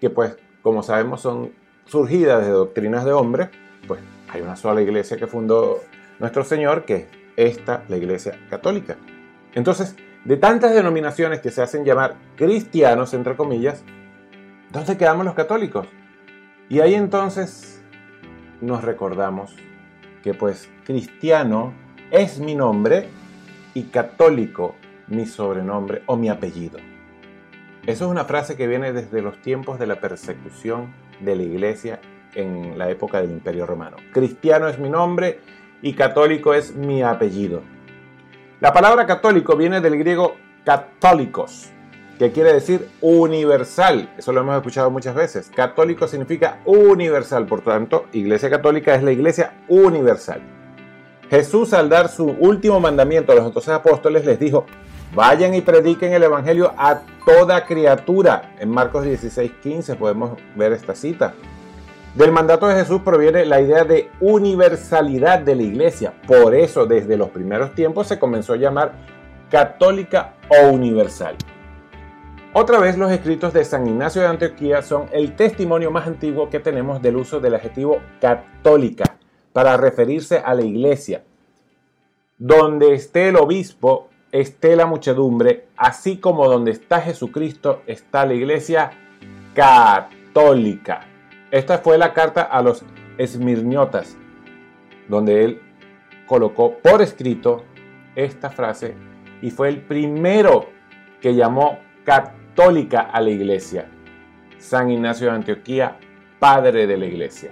que 0.00 0.10
pues 0.10 0.36
como 0.62 0.82
sabemos 0.82 1.20
son 1.20 1.52
surgidas 1.86 2.44
de 2.44 2.52
doctrinas 2.52 3.04
de 3.04 3.12
hombres, 3.12 3.48
pues 3.86 4.00
hay 4.28 4.42
una 4.42 4.56
sola 4.56 4.82
iglesia 4.82 5.16
que 5.16 5.26
fundó 5.26 5.80
nuestro 6.18 6.44
Señor, 6.44 6.84
que 6.84 6.94
es 6.94 7.06
esta, 7.58 7.84
la 7.88 7.96
iglesia 7.96 8.38
católica. 8.50 8.96
Entonces, 9.54 9.96
de 10.24 10.36
tantas 10.36 10.74
denominaciones 10.74 11.40
que 11.40 11.50
se 11.50 11.62
hacen 11.62 11.84
llamar 11.84 12.16
cristianos, 12.36 13.14
entre 13.14 13.36
comillas, 13.36 13.82
¿dónde 14.70 14.96
quedamos 14.96 15.24
los 15.24 15.34
católicos? 15.34 15.86
Y 16.68 16.80
ahí 16.80 16.94
entonces 16.94 17.82
nos 18.60 18.82
recordamos 18.82 19.54
que 20.22 20.34
pues 20.34 20.68
cristiano 20.84 21.72
es 22.10 22.40
mi 22.40 22.54
nombre 22.54 23.08
y 23.74 23.84
católico 23.84 24.74
mi 25.08 25.26
sobrenombre 25.26 26.02
o 26.06 26.16
mi 26.16 26.28
apellido. 26.28 26.78
Eso 27.86 28.04
es 28.04 28.10
una 28.10 28.24
frase 28.24 28.56
que 28.56 28.66
viene 28.66 28.92
desde 28.92 29.22
los 29.22 29.40
tiempos 29.40 29.78
de 29.78 29.86
la 29.86 30.00
persecución 30.00 30.92
de 31.20 31.36
la 31.36 31.42
iglesia 31.42 32.00
en 32.34 32.78
la 32.78 32.90
época 32.90 33.20
del 33.20 33.30
Imperio 33.30 33.64
Romano. 33.64 33.96
Cristiano 34.12 34.68
es 34.68 34.78
mi 34.78 34.90
nombre 34.90 35.40
y 35.80 35.94
católico 35.94 36.52
es 36.52 36.74
mi 36.74 37.02
apellido. 37.02 37.62
La 38.60 38.72
palabra 38.72 39.06
católico 39.06 39.56
viene 39.56 39.80
del 39.80 39.96
griego 39.96 40.34
católicos, 40.64 41.70
que 42.18 42.32
quiere 42.32 42.52
decir 42.52 42.88
universal. 43.00 44.12
Eso 44.18 44.32
lo 44.32 44.40
hemos 44.40 44.56
escuchado 44.56 44.90
muchas 44.90 45.14
veces. 45.14 45.48
Católico 45.54 46.08
significa 46.08 46.58
universal, 46.64 47.46
por 47.46 47.60
tanto, 47.60 48.06
Iglesia 48.12 48.50
Católica 48.50 48.96
es 48.96 49.04
la 49.04 49.12
Iglesia 49.12 49.52
universal. 49.68 50.40
Jesús 51.30 51.72
al 51.72 51.88
dar 51.88 52.08
su 52.08 52.24
último 52.24 52.80
mandamiento 52.80 53.30
a 53.30 53.36
los 53.36 53.44
otros 53.44 53.68
apóstoles 53.68 54.24
les 54.24 54.40
dijo, 54.40 54.66
vayan 55.14 55.54
y 55.54 55.60
prediquen 55.60 56.12
el 56.12 56.24
Evangelio 56.24 56.74
a 56.76 57.02
toda 57.24 57.64
criatura. 57.64 58.56
En 58.58 58.70
Marcos 58.70 59.04
16, 59.04 59.52
15 59.62 59.94
podemos 59.94 60.36
ver 60.56 60.72
esta 60.72 60.96
cita. 60.96 61.32
Del 62.18 62.32
mandato 62.32 62.66
de 62.66 62.74
Jesús 62.74 63.02
proviene 63.02 63.46
la 63.46 63.60
idea 63.60 63.84
de 63.84 64.10
universalidad 64.18 65.38
de 65.38 65.54
la 65.54 65.62
iglesia. 65.62 66.14
Por 66.26 66.52
eso 66.52 66.84
desde 66.84 67.16
los 67.16 67.28
primeros 67.30 67.76
tiempos 67.76 68.08
se 68.08 68.18
comenzó 68.18 68.54
a 68.54 68.56
llamar 68.56 68.92
católica 69.48 70.34
o 70.48 70.66
universal. 70.66 71.36
Otra 72.54 72.80
vez 72.80 72.98
los 72.98 73.12
escritos 73.12 73.52
de 73.52 73.64
San 73.64 73.86
Ignacio 73.86 74.20
de 74.20 74.26
Antioquía 74.26 74.82
son 74.82 75.06
el 75.12 75.36
testimonio 75.36 75.92
más 75.92 76.08
antiguo 76.08 76.50
que 76.50 76.58
tenemos 76.58 77.00
del 77.00 77.18
uso 77.18 77.38
del 77.38 77.54
adjetivo 77.54 78.00
católica 78.20 79.16
para 79.52 79.76
referirse 79.76 80.38
a 80.38 80.54
la 80.54 80.64
iglesia. 80.64 81.22
Donde 82.36 82.94
esté 82.94 83.28
el 83.28 83.36
obispo, 83.36 84.08
esté 84.32 84.74
la 84.74 84.86
muchedumbre, 84.86 85.68
así 85.76 86.16
como 86.16 86.48
donde 86.48 86.72
está 86.72 87.00
Jesucristo, 87.00 87.82
está 87.86 88.26
la 88.26 88.34
iglesia 88.34 88.90
católica. 89.54 91.07
Esta 91.50 91.78
fue 91.78 91.96
la 91.96 92.12
carta 92.12 92.42
a 92.42 92.60
los 92.62 92.84
esmirniotas, 93.16 94.16
donde 95.08 95.44
él 95.44 95.62
colocó 96.26 96.78
por 96.78 97.00
escrito 97.00 97.64
esta 98.14 98.50
frase 98.50 98.94
y 99.40 99.50
fue 99.50 99.68
el 99.68 99.80
primero 99.80 100.68
que 101.20 101.34
llamó 101.34 101.78
católica 102.04 103.00
a 103.00 103.20
la 103.20 103.30
iglesia. 103.30 103.86
San 104.58 104.90
Ignacio 104.90 105.28
de 105.28 105.36
Antioquía, 105.36 105.96
padre 106.38 106.86
de 106.86 106.96
la 106.96 107.06
iglesia. 107.06 107.50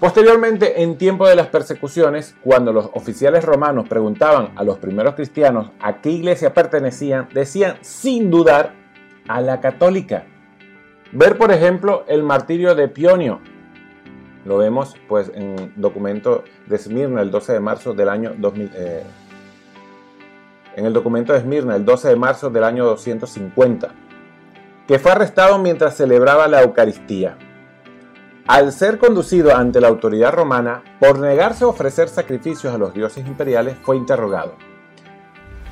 Posteriormente, 0.00 0.82
en 0.82 0.98
tiempo 0.98 1.28
de 1.28 1.36
las 1.36 1.48
persecuciones, 1.48 2.34
cuando 2.42 2.72
los 2.72 2.90
oficiales 2.94 3.44
romanos 3.44 3.88
preguntaban 3.88 4.50
a 4.56 4.64
los 4.64 4.78
primeros 4.78 5.14
cristianos 5.14 5.70
a 5.78 6.00
qué 6.00 6.10
iglesia 6.10 6.54
pertenecían, 6.54 7.28
decían 7.32 7.76
sin 7.82 8.30
dudar 8.30 8.74
a 9.28 9.40
la 9.40 9.60
católica. 9.60 10.24
Ver, 11.12 11.36
por 11.36 11.52
ejemplo, 11.52 12.04
el 12.08 12.22
martirio 12.22 12.74
de 12.74 12.88
Pionio. 12.88 13.40
Lo 14.44 14.58
vemos 14.58 14.96
pues 15.08 15.30
en 15.34 15.72
documento 15.76 16.42
de 16.66 16.76
el 16.76 17.30
12 17.30 17.52
de 17.52 17.60
marzo 17.60 17.94
del 17.94 18.08
año 18.08 18.32
2000. 18.36 18.70
Eh, 18.74 19.02
en 20.76 20.86
el 20.86 20.92
documento 20.92 21.32
de 21.32 21.40
Esmirna 21.40 21.76
el 21.76 21.84
12 21.84 22.08
de 22.08 22.16
marzo 22.16 22.50
del 22.50 22.64
año 22.64 22.84
250, 22.84 23.90
que 24.88 24.98
fue 24.98 25.12
arrestado 25.12 25.58
mientras 25.58 25.96
celebraba 25.96 26.48
la 26.48 26.62
Eucaristía. 26.62 27.36
Al 28.46 28.72
ser 28.72 28.98
conducido 28.98 29.54
ante 29.54 29.80
la 29.80 29.88
autoridad 29.88 30.32
romana 30.32 30.82
por 30.98 31.18
negarse 31.20 31.64
a 31.64 31.68
ofrecer 31.68 32.08
sacrificios 32.08 32.74
a 32.74 32.78
los 32.78 32.92
dioses 32.92 33.26
imperiales, 33.26 33.76
fue 33.82 33.96
interrogado. 33.96 34.56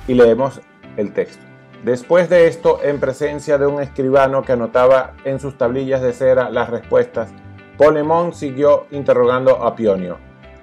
Y 0.07 0.15
leemos 0.15 0.61
el 0.97 1.13
texto. 1.13 1.50
Después 1.85 2.29
de 2.29 2.47
esto, 2.47 2.79
en 2.83 3.01
presencia 3.01 3.57
de 3.57 3.67
un 3.67 3.81
escribano 3.81 4.43
que 4.43 4.53
anotaba 4.53 5.15
en 5.25 5.41
sus 5.41 5.57
tablillas 5.57 6.03
de 6.03 6.13
cera 6.13 6.51
las 6.51 6.69
respuestas, 6.69 7.33
Polemón 7.79 8.35
siguió 8.35 8.87
interrogando 8.91 9.65
a 9.65 9.75
Pionio. 9.75 10.19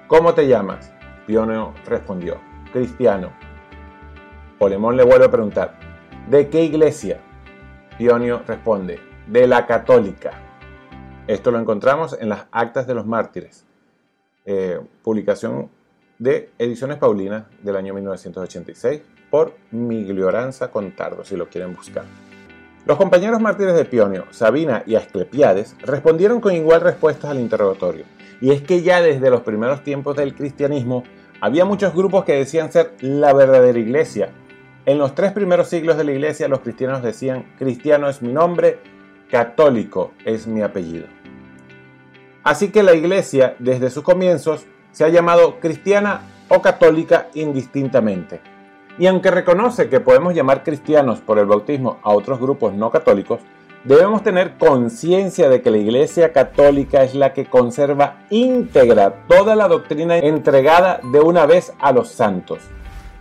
¿Cómo 0.06 0.34
te 0.34 0.46
llamas? 0.46 0.92
Pionio 1.26 1.74
respondió, 1.86 2.38
cristiano. 2.72 3.32
Polemón 4.60 4.96
le 4.96 5.02
vuelve 5.02 5.24
a 5.24 5.30
preguntar, 5.30 5.74
¿de 6.30 6.48
qué 6.48 6.62
iglesia? 6.62 7.20
Pionio 7.98 8.42
responde, 8.46 9.00
de 9.26 9.48
la 9.48 9.66
católica. 9.66 10.30
Esto 11.26 11.50
lo 11.50 11.58
encontramos 11.58 12.16
en 12.20 12.28
las 12.28 12.46
Actas 12.52 12.86
de 12.86 12.94
los 12.94 13.06
Mártires, 13.06 13.66
eh, 14.46 14.80
publicación 15.02 15.68
de 16.20 16.52
Ediciones 16.58 16.98
Paulinas 16.98 17.46
del 17.60 17.74
año 17.74 17.92
1986 17.92 19.17
por 19.30 19.54
Miglioranza 19.70 20.70
Contardo, 20.70 21.24
si 21.24 21.36
lo 21.36 21.48
quieren 21.48 21.74
buscar. 21.74 22.04
Los 22.86 22.96
compañeros 22.96 23.40
mártires 23.40 23.74
de 23.74 23.84
Pionio, 23.84 24.24
Sabina 24.30 24.82
y 24.86 24.94
Asclepiades 24.94 25.76
respondieron 25.80 26.40
con 26.40 26.54
igual 26.54 26.80
respuestas 26.80 27.30
al 27.30 27.38
interrogatorio. 27.38 28.04
Y 28.40 28.50
es 28.50 28.62
que 28.62 28.82
ya 28.82 29.02
desde 29.02 29.30
los 29.30 29.42
primeros 29.42 29.82
tiempos 29.82 30.16
del 30.16 30.34
cristianismo 30.34 31.04
había 31.40 31.64
muchos 31.64 31.94
grupos 31.94 32.24
que 32.24 32.32
decían 32.32 32.72
ser 32.72 32.94
la 33.00 33.32
verdadera 33.34 33.78
iglesia. 33.78 34.30
En 34.86 34.96
los 34.96 35.14
tres 35.14 35.32
primeros 35.32 35.68
siglos 35.68 35.98
de 35.98 36.04
la 36.04 36.12
iglesia 36.12 36.48
los 36.48 36.60
cristianos 36.60 37.02
decían, 37.02 37.44
cristiano 37.58 38.08
es 38.08 38.22
mi 38.22 38.32
nombre, 38.32 38.78
católico 39.30 40.12
es 40.24 40.46
mi 40.46 40.62
apellido. 40.62 41.06
Así 42.42 42.70
que 42.70 42.82
la 42.82 42.94
iglesia 42.94 43.54
desde 43.58 43.90
sus 43.90 44.02
comienzos 44.02 44.64
se 44.92 45.04
ha 45.04 45.08
llamado 45.10 45.60
cristiana 45.60 46.22
o 46.48 46.62
católica 46.62 47.28
indistintamente. 47.34 48.40
Y 48.98 49.06
aunque 49.06 49.30
reconoce 49.30 49.88
que 49.88 50.00
podemos 50.00 50.34
llamar 50.34 50.64
cristianos 50.64 51.20
por 51.20 51.38
el 51.38 51.46
bautismo 51.46 51.98
a 52.02 52.10
otros 52.10 52.40
grupos 52.40 52.74
no 52.74 52.90
católicos, 52.90 53.40
debemos 53.84 54.24
tener 54.24 54.58
conciencia 54.58 55.48
de 55.48 55.62
que 55.62 55.70
la 55.70 55.78
Iglesia 55.78 56.32
Católica 56.32 57.04
es 57.04 57.14
la 57.14 57.32
que 57.32 57.46
conserva 57.46 58.24
íntegra 58.30 59.26
toda 59.28 59.54
la 59.54 59.68
doctrina 59.68 60.18
entregada 60.18 61.00
de 61.12 61.20
una 61.20 61.46
vez 61.46 61.72
a 61.78 61.92
los 61.92 62.08
santos. 62.08 62.58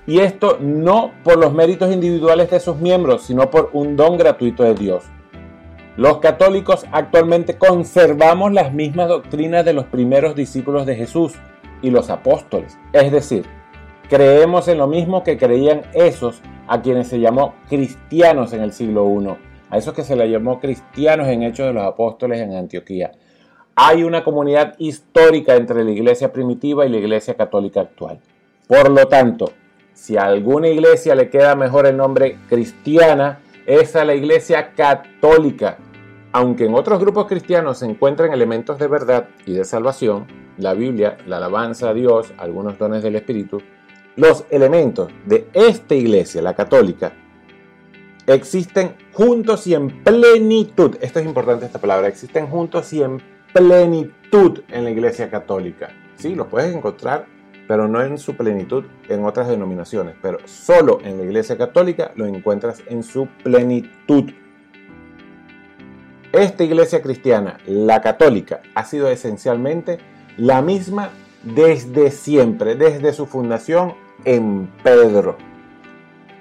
Y 0.07 0.19
esto 0.19 0.57
no 0.59 1.11
por 1.23 1.37
los 1.37 1.53
méritos 1.53 1.91
individuales 1.91 2.49
de 2.49 2.59
sus 2.59 2.77
miembros, 2.77 3.23
sino 3.23 3.51
por 3.51 3.69
un 3.73 3.95
don 3.95 4.17
gratuito 4.17 4.63
de 4.63 4.73
Dios. 4.73 5.03
Los 5.95 6.19
católicos 6.19 6.85
actualmente 6.91 7.57
conservamos 7.57 8.51
las 8.53 8.73
mismas 8.73 9.09
doctrinas 9.09 9.65
de 9.65 9.73
los 9.73 9.85
primeros 9.85 10.35
discípulos 10.35 10.85
de 10.85 10.95
Jesús 10.95 11.33
y 11.81 11.89
los 11.91 12.09
apóstoles, 12.09 12.77
es 12.93 13.11
decir, 13.11 13.45
Creemos 14.09 14.69
en 14.69 14.77
lo 14.77 14.87
mismo 14.87 15.21
que 15.21 15.37
creían 15.37 15.81
esos 15.93 16.41
a 16.67 16.81
quienes 16.81 17.09
se 17.09 17.19
llamó 17.19 17.55
cristianos 17.67 18.53
en 18.53 18.61
el 18.61 18.71
siglo 18.71 19.05
I, 19.05 19.35
a 19.69 19.77
esos 19.77 19.93
que 19.93 20.03
se 20.03 20.15
les 20.15 20.31
llamó 20.31 20.61
cristianos 20.61 21.27
en 21.27 21.43
Hechos 21.43 21.67
de 21.67 21.73
los 21.73 21.83
Apóstoles 21.83 22.39
en 22.39 22.55
Antioquía. 22.55 23.11
Hay 23.75 24.03
una 24.03 24.23
comunidad 24.23 24.75
histórica 24.77 25.55
entre 25.55 25.83
la 25.83 25.91
iglesia 25.91 26.31
primitiva 26.31 26.85
y 26.85 26.89
la 26.89 26.97
iglesia 26.99 27.35
católica 27.35 27.81
actual. 27.81 28.21
Por 28.65 28.89
lo 28.89 29.07
tanto, 29.07 29.51
si 29.93 30.15
a 30.15 30.23
alguna 30.23 30.69
iglesia 30.69 31.13
le 31.13 31.29
queda 31.29 31.55
mejor 31.55 31.85
el 31.85 31.97
nombre 31.97 32.37
cristiana, 32.47 33.39
es 33.65 33.93
a 33.97 34.05
la 34.05 34.15
iglesia 34.15 34.71
católica. 34.73 35.79
Aunque 36.31 36.65
en 36.65 36.75
otros 36.75 37.01
grupos 37.01 37.27
cristianos 37.27 37.79
se 37.79 37.85
encuentran 37.87 38.31
elementos 38.31 38.79
de 38.79 38.87
verdad 38.87 39.27
y 39.45 39.51
de 39.51 39.65
salvación, 39.65 40.27
la 40.57 40.73
Biblia, 40.73 41.17
la 41.27 41.37
alabanza 41.37 41.89
a 41.89 41.93
Dios, 41.93 42.33
algunos 42.37 42.77
dones 42.77 43.03
del 43.03 43.17
Espíritu, 43.17 43.61
los 44.17 44.45
elementos 44.49 45.09
de 45.25 45.47
esta 45.53 45.95
iglesia, 45.95 46.41
la 46.41 46.55
católica, 46.55 47.13
existen 48.25 48.95
juntos 49.13 49.65
y 49.67 49.75
en 49.75 50.03
plenitud. 50.03 50.97
Esto 50.99 51.19
es 51.19 51.25
importante 51.25 51.65
esta 51.65 51.79
palabra, 51.79 52.07
existen 52.07 52.47
juntos 52.47 52.91
y 52.93 53.03
en 53.03 53.21
plenitud 53.53 54.61
en 54.69 54.83
la 54.83 54.89
Iglesia 54.89 55.29
Católica. 55.29 55.89
Sí, 56.15 56.35
lo 56.35 56.49
puedes 56.49 56.75
encontrar, 56.75 57.27
pero 57.67 57.87
no 57.87 58.01
en 58.01 58.17
su 58.17 58.35
plenitud 58.35 58.85
en 59.07 59.23
otras 59.23 59.47
denominaciones. 59.47 60.15
Pero 60.21 60.39
solo 60.45 60.99
en 61.03 61.17
la 61.17 61.23
Iglesia 61.23 61.57
Católica 61.57 62.11
lo 62.15 62.25
encuentras 62.25 62.81
en 62.87 63.03
su 63.03 63.27
plenitud. 63.43 64.31
Esta 66.33 66.63
iglesia 66.63 67.01
cristiana, 67.01 67.57
la 67.65 68.01
católica, 68.01 68.61
ha 68.75 68.83
sido 68.83 69.09
esencialmente 69.09 69.99
la 70.35 70.61
misma 70.61 71.09
desde 71.43 72.11
siempre, 72.11 72.75
desde 72.75 73.13
su 73.13 73.25
fundación 73.25 73.93
en 74.25 74.69
Pedro. 74.83 75.37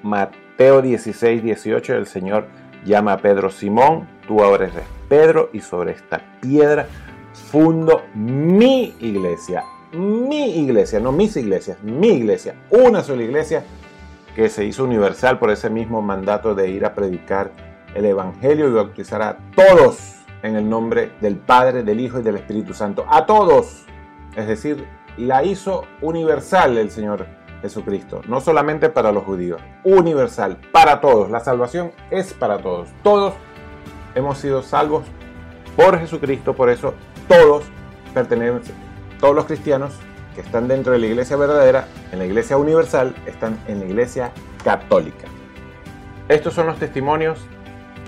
Mateo 0.03 0.83
16, 0.83 1.43
18, 1.43 1.95
el 1.95 2.07
Señor 2.07 2.47
llama 2.85 3.15
a 3.15 3.19
Pedro 3.19 3.51
Simón, 3.51 4.09
tú 4.27 4.43
ahora 4.43 4.67
eres 4.67 4.85
Pedro 5.09 5.51
y 5.53 5.61
sobre 5.61 5.93
esta 5.93 6.21
piedra 6.41 6.87
fundo 7.51 8.03
mi 8.15 8.95
iglesia, 9.01 9.65
mi 9.93 10.63
iglesia, 10.63 11.01
no 11.01 11.13
mis 11.13 11.37
iglesias, 11.37 11.79
mi 11.83 12.09
iglesia, 12.09 12.55
una 12.71 13.03
sola 13.03 13.23
iglesia 13.23 13.65
que 14.35 14.49
se 14.49 14.65
hizo 14.65 14.85
universal 14.85 15.39
por 15.39 15.51
ese 15.51 15.71
mismo 15.71 16.03
mandato 16.03 16.55
de 16.55 16.69
ir 16.69 16.85
a 16.85 16.95
predicar 16.95 17.51
el 17.95 18.05
Evangelio 18.05 18.69
y 18.69 18.73
bautizar 18.73 19.23
a 19.23 19.39
todos 19.55 20.17
en 20.43 20.57
el 20.57 20.69
nombre 20.69 21.13
del 21.21 21.37
Padre, 21.37 21.83
del 21.83 22.01
Hijo 22.01 22.21
y 22.21 22.23
del 22.23 22.37
Espíritu 22.37 22.75
Santo. 22.75 23.07
A 23.09 23.25
todos. 23.25 23.87
Es 24.37 24.47
decir, 24.47 24.87
la 25.17 25.43
hizo 25.43 25.85
universal 26.03 26.77
el 26.77 26.91
Señor 26.91 27.27
Jesucristo. 27.63 28.21
No 28.29 28.41
solamente 28.41 28.89
para 28.89 29.13
los 29.13 29.25
judíos. 29.25 29.61
Universal. 29.85 30.59
Para 30.73 31.01
todos. 31.01 31.31
La 31.31 31.41
salvación 31.41 31.93
es 32.11 32.33
para 32.33 32.59
todos. 32.59 32.89
Todos 33.03 33.35
hemos 34.15 34.39
sido 34.39 34.63
salvos 34.63 35.05
por 35.77 35.99
Jesucristo. 35.99 36.55
Por 36.55 36.71
eso 36.71 36.95
todos 37.29 37.65
pertenecen, 38.15 38.75
todos 39.21 39.35
los 39.35 39.47
cristianos 39.47 39.93
que 40.35 40.41
están 40.41 40.69
dentro 40.69 40.93
de 40.93 40.99
la 40.99 41.07
iglesia 41.07 41.37
verdadera, 41.37 41.89
en 42.13 42.19
la 42.19 42.27
iglesia 42.27 42.57
universal, 42.57 43.15
están 43.27 43.59
en 43.69 43.81
la 43.81 43.87
iglesia 43.87 44.33
católica. 44.63 45.27
Estos 46.29 46.55
son 46.55 46.67
los 46.67 46.79
testimonios 46.79 47.47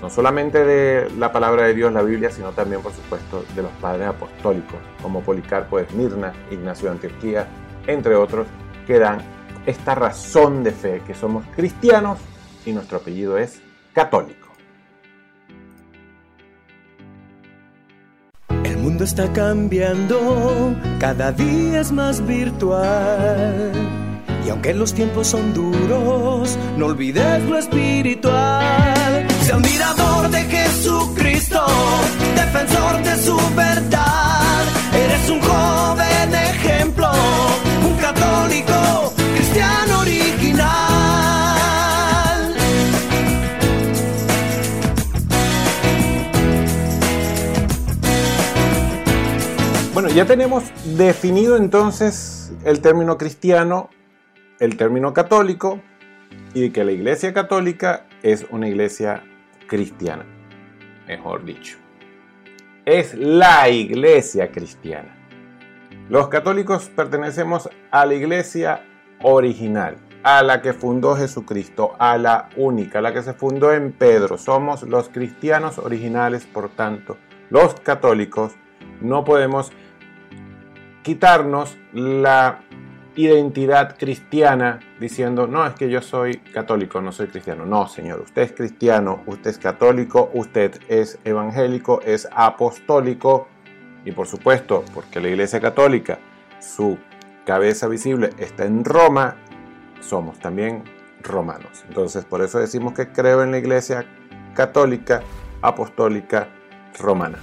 no 0.01 0.09
solamente 0.09 0.63
de 0.63 1.09
la 1.17 1.31
palabra 1.31 1.63
de 1.63 1.73
Dios, 1.73 1.91
la 1.91 2.01
Biblia, 2.01 2.29
sino 2.31 2.51
también, 2.51 2.81
por 2.81 2.93
supuesto, 2.93 3.43
de 3.55 3.63
los 3.63 3.71
padres 3.81 4.07
apostólicos, 4.07 4.77
como 5.01 5.21
Policarpo 5.21 5.77
de 5.77 5.83
Esmirna, 5.83 6.33
Ignacio 6.51 6.85
de 6.85 6.91
Antioquía, 6.95 7.47
entre 7.85 8.15
otros, 8.15 8.47
que 8.87 8.97
dan 8.97 9.19
esta 9.69 9.93
razón 9.95 10.63
de 10.63 10.71
fe, 10.71 11.01
que 11.05 11.13
somos 11.13 11.45
cristianos 11.55 12.17
y 12.65 12.71
nuestro 12.71 12.97
apellido 12.97 13.37
es 13.37 13.61
católico. 13.93 14.47
El 18.63 18.77
mundo 18.77 19.03
está 19.03 19.31
cambiando, 19.31 20.75
cada 20.99 21.31
día 21.31 21.81
es 21.81 21.91
más 21.91 22.25
virtual. 22.25 23.71
Y 24.45 24.49
aunque 24.49 24.73
los 24.73 24.93
tiempos 24.93 25.27
son 25.27 25.53
duros, 25.53 26.57
no 26.77 26.87
olvides 26.87 27.43
lo 27.43 27.57
espiritual. 27.57 29.27
Sea 29.43 29.57
un 29.57 29.61
mirador 29.61 30.29
de 30.29 30.41
Jesucristo, 30.43 31.63
defensor 32.35 33.03
de 33.03 33.15
su 33.17 33.37
verdad. 33.55 34.63
Eres 34.93 35.29
un 35.29 35.41
joven 35.41 36.08
ya 50.19 50.25
tenemos 50.25 50.65
definido 50.97 51.55
entonces 51.55 52.51
el 52.65 52.81
término 52.81 53.17
cristiano 53.17 53.89
el 54.59 54.75
término 54.75 55.13
católico 55.13 55.79
y 56.53 56.71
que 56.71 56.83
la 56.83 56.91
iglesia 56.91 57.33
católica 57.33 58.05
es 58.21 58.45
una 58.49 58.67
iglesia 58.67 59.23
cristiana, 59.67 60.25
mejor 61.07 61.45
dicho. 61.45 61.77
Es 62.83 63.13
la 63.13 63.69
iglesia 63.69 64.51
cristiana. 64.51 65.15
Los 66.09 66.27
católicos 66.27 66.91
pertenecemos 66.93 67.69
a 67.89 68.05
la 68.05 68.13
iglesia 68.13 68.85
original, 69.21 69.95
a 70.23 70.43
la 70.43 70.61
que 70.61 70.73
fundó 70.73 71.15
Jesucristo, 71.15 71.95
a 71.97 72.17
la 72.17 72.49
única, 72.57 72.99
a 72.99 73.01
la 73.01 73.13
que 73.13 73.21
se 73.21 73.31
fundó 73.31 73.71
en 73.71 73.93
Pedro. 73.93 74.37
Somos 74.37 74.83
los 74.83 75.07
cristianos 75.07 75.77
originales, 75.77 76.45
por 76.45 76.67
tanto, 76.67 77.15
los 77.49 77.75
católicos 77.75 78.57
no 78.99 79.23
podemos 79.23 79.71
quitarnos 81.03 81.77
la 81.93 82.61
identidad 83.15 83.97
cristiana 83.97 84.79
diciendo, 84.99 85.47
no, 85.47 85.65
es 85.65 85.73
que 85.73 85.89
yo 85.89 86.01
soy 86.01 86.37
católico, 86.37 87.01
no 87.01 87.11
soy 87.11 87.27
cristiano. 87.27 87.65
No, 87.65 87.87
señor, 87.87 88.21
usted 88.21 88.43
es 88.43 88.51
cristiano, 88.53 89.23
usted 89.25 89.49
es 89.49 89.57
católico, 89.57 90.29
usted 90.33 90.79
es 90.87 91.19
evangélico, 91.25 92.01
es 92.01 92.27
apostólico 92.31 93.47
y 94.05 94.11
por 94.11 94.27
supuesto, 94.27 94.85
porque 94.93 95.19
la 95.19 95.27
Iglesia 95.29 95.59
Católica, 95.59 96.19
su 96.59 96.97
cabeza 97.45 97.87
visible 97.87 98.29
está 98.37 98.65
en 98.65 98.85
Roma, 98.85 99.35
somos 99.99 100.39
también 100.39 100.83
romanos. 101.21 101.83
Entonces, 101.87 102.23
por 102.23 102.41
eso 102.41 102.59
decimos 102.59 102.93
que 102.93 103.11
creo 103.11 103.43
en 103.43 103.51
la 103.51 103.57
Iglesia 103.57 104.05
Católica, 104.53 105.21
Apostólica, 105.61 106.47
Romana. 106.97 107.39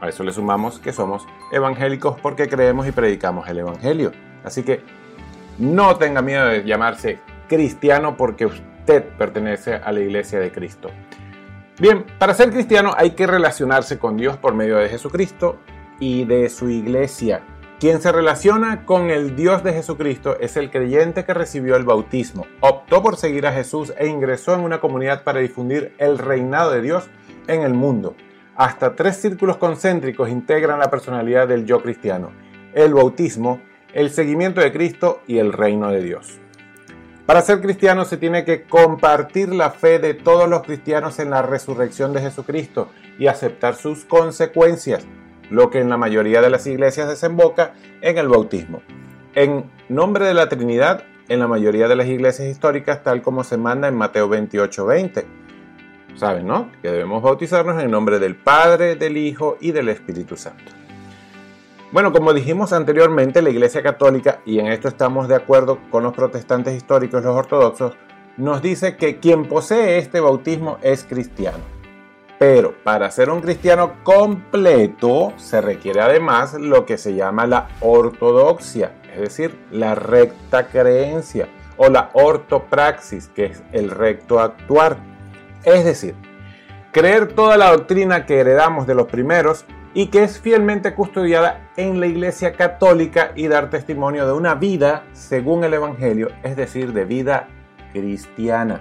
A 0.00 0.08
eso 0.08 0.22
le 0.24 0.32
sumamos 0.32 0.78
que 0.78 0.92
somos 0.92 1.26
evangélicos 1.52 2.18
porque 2.20 2.48
creemos 2.48 2.86
y 2.86 2.92
predicamos 2.92 3.48
el 3.48 3.58
Evangelio. 3.58 4.12
Así 4.44 4.62
que 4.62 4.82
no 5.58 5.96
tenga 5.96 6.22
miedo 6.22 6.46
de 6.46 6.64
llamarse 6.64 7.18
cristiano 7.48 8.16
porque 8.16 8.46
usted 8.46 9.04
pertenece 9.16 9.74
a 9.74 9.92
la 9.92 10.00
iglesia 10.00 10.38
de 10.38 10.52
Cristo. 10.52 10.90
Bien, 11.78 12.04
para 12.18 12.34
ser 12.34 12.50
cristiano 12.50 12.92
hay 12.96 13.10
que 13.10 13.26
relacionarse 13.26 13.98
con 13.98 14.16
Dios 14.16 14.36
por 14.36 14.54
medio 14.54 14.76
de 14.78 14.88
Jesucristo 14.88 15.58
y 15.98 16.24
de 16.24 16.48
su 16.48 16.68
iglesia. 16.70 17.42
Quien 17.78 18.00
se 18.00 18.10
relaciona 18.10 18.86
con 18.86 19.10
el 19.10 19.36
Dios 19.36 19.62
de 19.62 19.74
Jesucristo 19.74 20.38
es 20.40 20.56
el 20.56 20.70
creyente 20.70 21.26
que 21.26 21.34
recibió 21.34 21.76
el 21.76 21.84
bautismo, 21.84 22.46
optó 22.60 23.02
por 23.02 23.16
seguir 23.16 23.46
a 23.46 23.52
Jesús 23.52 23.92
e 23.98 24.06
ingresó 24.06 24.54
en 24.54 24.60
una 24.60 24.80
comunidad 24.80 25.24
para 25.24 25.40
difundir 25.40 25.94
el 25.98 26.16
reinado 26.16 26.70
de 26.70 26.80
Dios 26.80 27.10
en 27.48 27.60
el 27.60 27.74
mundo. 27.74 28.14
Hasta 28.56 28.94
tres 28.94 29.16
círculos 29.16 29.58
concéntricos 29.58 30.30
integran 30.30 30.78
la 30.78 30.90
personalidad 30.90 31.46
del 31.46 31.66
yo 31.66 31.82
cristiano. 31.82 32.32
El 32.72 32.94
bautismo, 32.94 33.60
el 33.92 34.08
seguimiento 34.08 34.62
de 34.62 34.72
Cristo 34.72 35.20
y 35.26 35.38
el 35.38 35.52
reino 35.52 35.90
de 35.90 36.02
Dios. 36.02 36.40
Para 37.26 37.42
ser 37.42 37.60
cristiano 37.60 38.06
se 38.06 38.16
tiene 38.16 38.46
que 38.46 38.62
compartir 38.62 39.52
la 39.52 39.70
fe 39.70 39.98
de 39.98 40.14
todos 40.14 40.48
los 40.48 40.62
cristianos 40.62 41.18
en 41.18 41.28
la 41.28 41.42
resurrección 41.42 42.14
de 42.14 42.22
Jesucristo 42.22 42.88
y 43.18 43.26
aceptar 43.26 43.74
sus 43.74 44.06
consecuencias, 44.06 45.06
lo 45.50 45.68
que 45.68 45.80
en 45.80 45.90
la 45.90 45.98
mayoría 45.98 46.40
de 46.40 46.48
las 46.48 46.66
iglesias 46.66 47.08
desemboca 47.08 47.74
en 48.00 48.16
el 48.16 48.28
bautismo. 48.28 48.80
En 49.34 49.70
nombre 49.90 50.24
de 50.24 50.34
la 50.34 50.48
Trinidad, 50.48 51.04
en 51.28 51.40
la 51.40 51.48
mayoría 51.48 51.88
de 51.88 51.96
las 51.96 52.06
iglesias 52.06 52.48
históricas, 52.48 53.02
tal 53.02 53.20
como 53.20 53.44
se 53.44 53.58
manda 53.58 53.88
en 53.88 53.96
Mateo 53.96 54.28
28:20. 54.30 55.26
Saben, 56.16 56.46
¿no? 56.46 56.70
Que 56.82 56.90
debemos 56.90 57.22
bautizarnos 57.22 57.80
en 57.82 57.90
nombre 57.90 58.18
del 58.18 58.36
Padre, 58.36 58.96
del 58.96 59.16
Hijo 59.16 59.58
y 59.60 59.72
del 59.72 59.90
Espíritu 59.90 60.36
Santo. 60.36 60.72
Bueno, 61.92 62.12
como 62.12 62.32
dijimos 62.32 62.72
anteriormente, 62.72 63.42
la 63.42 63.50
Iglesia 63.50 63.82
Católica, 63.82 64.40
y 64.44 64.58
en 64.58 64.66
esto 64.66 64.88
estamos 64.88 65.28
de 65.28 65.34
acuerdo 65.34 65.78
con 65.90 66.02
los 66.02 66.14
protestantes 66.14 66.74
históricos, 66.74 67.22
los 67.22 67.36
ortodoxos, 67.36 67.92
nos 68.36 68.60
dice 68.60 68.96
que 68.96 69.18
quien 69.18 69.46
posee 69.46 69.98
este 69.98 70.20
bautismo 70.20 70.78
es 70.82 71.04
cristiano. 71.04 71.76
Pero 72.38 72.74
para 72.84 73.10
ser 73.10 73.30
un 73.30 73.40
cristiano 73.40 73.94
completo 74.02 75.32
se 75.36 75.60
requiere 75.60 76.00
además 76.00 76.54
lo 76.54 76.84
que 76.84 76.98
se 76.98 77.14
llama 77.14 77.46
la 77.46 77.68
ortodoxia, 77.80 78.92
es 79.14 79.20
decir, 79.20 79.58
la 79.70 79.94
recta 79.94 80.66
creencia 80.66 81.48
o 81.78 81.88
la 81.88 82.10
ortopraxis, 82.12 83.28
que 83.28 83.46
es 83.46 83.62
el 83.72 83.90
recto 83.90 84.40
actuar. 84.40 84.98
Es 85.66 85.84
decir, 85.84 86.14
creer 86.92 87.32
toda 87.32 87.56
la 87.56 87.72
doctrina 87.72 88.24
que 88.24 88.38
heredamos 88.38 88.86
de 88.86 88.94
los 88.94 89.08
primeros 89.08 89.64
y 89.94 90.06
que 90.06 90.22
es 90.22 90.38
fielmente 90.38 90.94
custodiada 90.94 91.70
en 91.76 91.98
la 91.98 92.06
Iglesia 92.06 92.52
Católica 92.52 93.32
y 93.34 93.48
dar 93.48 93.68
testimonio 93.68 94.28
de 94.28 94.32
una 94.32 94.54
vida 94.54 95.02
según 95.12 95.64
el 95.64 95.74
Evangelio, 95.74 96.28
es 96.44 96.54
decir, 96.54 96.92
de 96.92 97.04
vida 97.04 97.48
cristiana. 97.92 98.80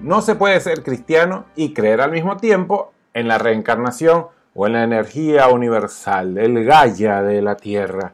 No 0.00 0.22
se 0.22 0.36
puede 0.36 0.60
ser 0.60 0.84
cristiano 0.84 1.46
y 1.56 1.74
creer 1.74 2.02
al 2.02 2.12
mismo 2.12 2.36
tiempo 2.36 2.92
en 3.12 3.26
la 3.26 3.38
reencarnación 3.38 4.28
o 4.54 4.68
en 4.68 4.74
la 4.74 4.84
energía 4.84 5.48
universal, 5.48 6.38
el 6.38 6.64
Gaia 6.64 7.20
de 7.22 7.42
la 7.42 7.56
Tierra. 7.56 8.12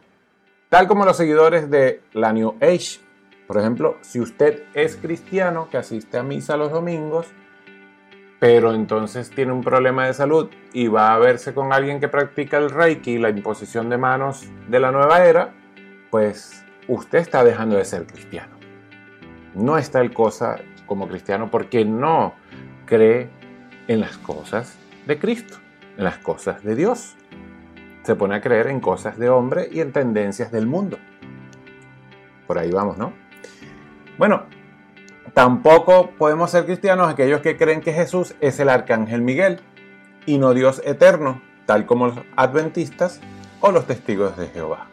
Tal 0.70 0.88
como 0.88 1.04
los 1.04 1.18
seguidores 1.18 1.68
de 1.68 2.00
la 2.14 2.32
New 2.32 2.54
Age. 2.62 3.00
Por 3.46 3.58
ejemplo, 3.58 3.98
si 4.00 4.18
usted 4.18 4.62
es 4.72 4.96
cristiano 4.96 5.68
que 5.70 5.76
asiste 5.76 6.16
a 6.16 6.22
misa 6.22 6.56
los 6.56 6.70
domingos, 6.70 7.26
pero 8.40 8.72
entonces 8.72 9.30
tiene 9.30 9.52
un 9.52 9.62
problema 9.62 10.06
de 10.06 10.14
salud 10.14 10.48
y 10.72 10.88
va 10.88 11.14
a 11.14 11.18
verse 11.18 11.52
con 11.52 11.74
alguien 11.74 12.00
que 12.00 12.08
practica 12.08 12.56
el 12.56 12.70
Reiki, 12.70 13.18
la 13.18 13.28
imposición 13.28 13.90
de 13.90 13.98
manos 13.98 14.48
de 14.66 14.80
la 14.80 14.90
nueva 14.90 15.26
era, 15.26 15.52
pues 16.10 16.64
usted 16.88 17.18
está 17.18 17.44
dejando 17.44 17.76
de 17.76 17.84
ser 17.84 18.06
cristiano. 18.06 18.56
No 19.54 19.76
está 19.76 20.00
el 20.00 20.14
cosa 20.14 20.58
como 20.86 21.06
cristiano 21.06 21.50
porque 21.50 21.84
no 21.84 22.34
cree 22.86 23.28
en 23.88 24.00
las 24.00 24.16
cosas 24.16 24.78
de 25.06 25.18
Cristo, 25.18 25.58
en 25.98 26.04
las 26.04 26.16
cosas 26.16 26.64
de 26.64 26.74
Dios. 26.74 27.16
Se 28.04 28.14
pone 28.14 28.36
a 28.36 28.40
creer 28.40 28.68
en 28.68 28.80
cosas 28.80 29.18
de 29.18 29.28
hombre 29.28 29.68
y 29.70 29.80
en 29.80 29.92
tendencias 29.92 30.50
del 30.50 30.66
mundo. 30.66 30.98
Por 32.46 32.58
ahí 32.58 32.70
vamos, 32.70 32.96
¿no? 32.96 33.12
Bueno, 34.16 34.46
Tampoco 35.34 36.10
podemos 36.18 36.50
ser 36.50 36.64
cristianos 36.64 37.08
aquellos 37.08 37.40
que 37.40 37.56
creen 37.56 37.80
que 37.80 37.92
Jesús 37.92 38.34
es 38.40 38.58
el 38.58 38.68
arcángel 38.68 39.22
Miguel 39.22 39.60
y 40.26 40.38
no 40.38 40.54
Dios 40.54 40.82
eterno, 40.84 41.40
tal 41.66 41.86
como 41.86 42.08
los 42.08 42.18
adventistas 42.36 43.20
o 43.60 43.70
los 43.70 43.86
testigos 43.86 44.36
de 44.36 44.48
Jehová. 44.48 44.88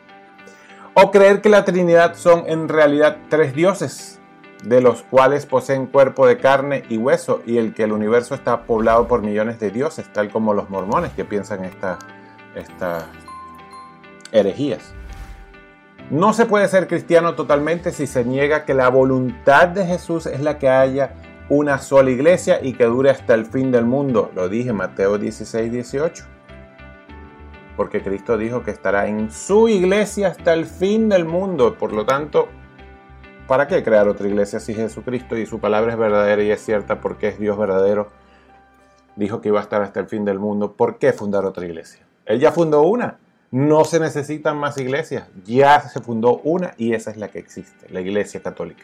O 0.94 1.12
creer 1.12 1.42
que 1.42 1.50
la 1.50 1.66
Trinidad 1.66 2.16
son 2.16 2.44
en 2.48 2.70
realidad 2.70 3.18
tres 3.30 3.54
dioses, 3.54 4.20
de 4.64 4.82
los 4.82 5.04
cuales 5.04 5.46
poseen 5.46 5.86
cuerpo 5.86 6.26
de 6.26 6.38
carne 6.38 6.84
y 6.90 6.98
hueso, 6.98 7.42
y 7.46 7.58
el 7.58 7.74
que 7.74 7.84
el 7.84 7.92
universo 7.92 8.34
está 8.34 8.64
poblado 8.64 9.08
por 9.08 9.22
millones 9.22 9.60
de 9.60 9.70
dioses, 9.70 10.12
tal 10.12 10.32
como 10.32 10.54
los 10.54 10.70
mormones 10.70 11.12
que 11.14 11.26
piensan 11.26 11.64
estas 11.66 13.06
herejías. 14.32 14.94
No 16.10 16.32
se 16.32 16.46
puede 16.46 16.70
ser 16.70 16.88
cristiano 16.88 17.36
totalmente 17.36 17.92
si 17.92 18.08
se 18.08 18.24
niega 18.24 18.64
que 18.64 18.74
la 18.74 18.88
voluntad 18.88 19.68
de 19.68 19.86
Jesús 19.86 20.26
es 20.26 20.40
la 20.40 20.58
que 20.58 20.70
haya 20.70 21.16
una 21.50 21.80
sola 21.80 22.12
iglesia 22.12 22.60
y 22.64 22.74
que 22.74 22.86
dure 22.86 23.10
hasta 23.10 23.34
el 23.34 23.46
fin 23.46 23.74
del 23.74 23.84
mundo. 23.84 24.32
Lo 24.34 24.48
dije 24.48 24.72
Mateo 24.72 25.18
16, 25.18 25.70
18. 25.70 26.26
Porque 27.76 28.02
Cristo 28.02 28.38
dijo 28.38 28.64
que 28.64 28.72
estará 28.72 29.08
en 29.08 29.30
su 29.32 29.68
iglesia 29.68 30.30
hasta 30.30 30.54
el 30.54 30.66
fin 30.66 31.10
del 31.10 31.26
mundo. 31.26 31.76
Por 31.78 31.92
lo 31.92 32.06
tanto, 32.06 32.48
¿para 33.46 33.68
qué 33.68 33.84
crear 33.84 34.08
otra 34.08 34.30
iglesia 34.30 34.62
si 34.62 34.74
Jesucristo 34.74 35.36
y 35.36 35.46
su 35.46 35.60
palabra 35.60 35.92
es 35.92 36.00
verdadera 36.00 36.42
y 36.42 36.52
es 36.52 36.64
cierta 36.64 37.02
porque 37.02 37.28
es 37.28 37.38
Dios 37.38 37.58
verdadero? 37.58 38.12
Dijo 39.18 39.42
que 39.42 39.50
iba 39.50 39.60
a 39.60 39.64
estar 39.64 39.82
hasta 39.82 40.00
el 40.00 40.08
fin 40.08 40.24
del 40.24 40.40
mundo. 40.40 40.72
¿Por 40.72 41.00
qué 41.00 41.12
fundar 41.12 41.44
otra 41.44 41.66
iglesia? 41.66 42.08
Él 42.26 42.40
ya 42.40 42.54
fundó 42.54 42.84
una. 42.84 43.20
No 43.52 43.86
se 43.86 44.00
necesitan 44.00 44.58
más 44.58 44.78
iglesias, 44.78 45.30
ya 45.46 45.80
se 45.82 46.02
fundó 46.02 46.42
una 46.44 46.74
y 46.78 46.94
esa 46.94 47.12
es 47.12 47.18
la 47.18 47.30
que 47.30 47.40
existe, 47.40 47.88
la 47.90 48.02
Iglesia 48.02 48.42
Católica. 48.42 48.84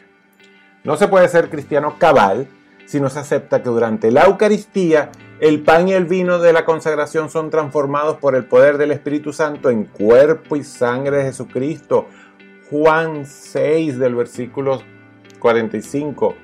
No 0.84 0.96
se 0.96 1.06
puede 1.08 1.28
ser 1.28 1.50
cristiano 1.50 1.96
cabal 1.98 2.46
si 2.86 2.98
no 2.98 3.10
se 3.10 3.18
acepta 3.18 3.62
que 3.62 3.68
durante 3.68 4.10
la 4.10 4.24
Eucaristía 4.24 5.10
el 5.40 5.62
pan 5.62 5.88
y 5.88 5.92
el 5.92 6.06
vino 6.06 6.38
de 6.38 6.54
la 6.54 6.64
consagración 6.64 7.28
son 7.28 7.50
transformados 7.50 8.16
por 8.16 8.34
el 8.34 8.46
poder 8.46 8.78
del 8.78 8.92
Espíritu 8.92 9.34
Santo 9.34 9.68
en 9.68 9.84
cuerpo 9.84 10.56
y 10.56 10.64
sangre 10.64 11.18
de 11.18 11.24
Jesucristo. 11.24 12.06
Juan 12.70 13.26
6 13.26 13.98
del 13.98 14.14
versículo 14.14 14.82
45. 15.40 16.34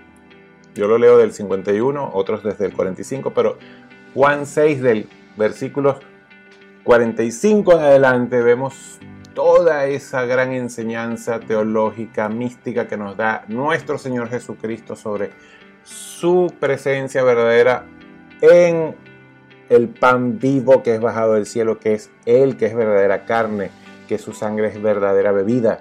Yo 0.74 0.88
lo 0.88 0.98
leo 0.98 1.16
del 1.16 1.33
51, 1.33 2.11
otros 2.12 2.42
desde 2.42 2.66
el 2.66 2.74
45, 2.74 3.33
pero 3.33 3.56
Juan 4.12 4.44
6 4.44 4.83
del 4.83 5.09
versículo 5.37 5.98
45 6.84 7.74
en 7.74 7.80
adelante 7.80 8.40
vemos 8.40 8.98
toda 9.34 9.86
esa 9.86 10.24
gran 10.24 10.52
enseñanza 10.52 11.40
teológica, 11.40 12.28
mística 12.28 12.88
que 12.88 12.96
nos 12.96 13.16
da 13.16 13.44
nuestro 13.48 13.98
Señor 13.98 14.28
Jesucristo 14.30 14.96
sobre 14.96 15.30
su 15.82 16.52
presencia 16.58 17.22
verdadera 17.22 17.84
en 18.40 18.96
el 19.68 19.88
pan 19.88 20.38
vivo 20.38 20.82
que 20.82 20.94
es 20.94 21.00
bajado 21.00 21.34
del 21.34 21.46
cielo, 21.46 21.78
que 21.78 21.92
es 21.94 22.10
Él, 22.24 22.56
que 22.56 22.66
es 22.66 22.74
verdadera 22.74 23.24
carne, 23.24 23.70
que 24.08 24.18
su 24.18 24.32
sangre 24.32 24.68
es 24.68 24.82
verdadera 24.82 25.32
bebida. 25.32 25.80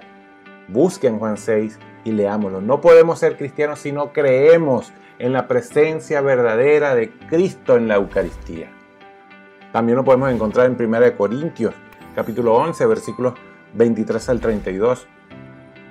Busquen 0.68 1.18
Juan 1.18 1.38
6 1.38 1.78
y 2.04 2.12
leámoslo. 2.12 2.60
No 2.60 2.80
podemos 2.80 3.18
ser 3.18 3.36
cristianos 3.36 3.80
si 3.80 3.90
no 3.90 4.12
creemos 4.12 4.92
en 5.18 5.32
la 5.32 5.48
presencia 5.48 6.20
verdadera 6.20 6.94
de 6.94 7.10
Cristo 7.10 7.76
en 7.76 7.88
la 7.88 7.96
Eucaristía. 7.96 8.70
También 9.72 9.96
lo 9.96 10.04
podemos 10.04 10.32
encontrar 10.32 10.66
en 10.66 10.76
1 10.80 11.16
Corintios, 11.16 11.74
capítulo 12.16 12.54
11, 12.56 12.86
versículos 12.86 13.34
23 13.74 14.28
al 14.28 14.40
32. 14.40 15.06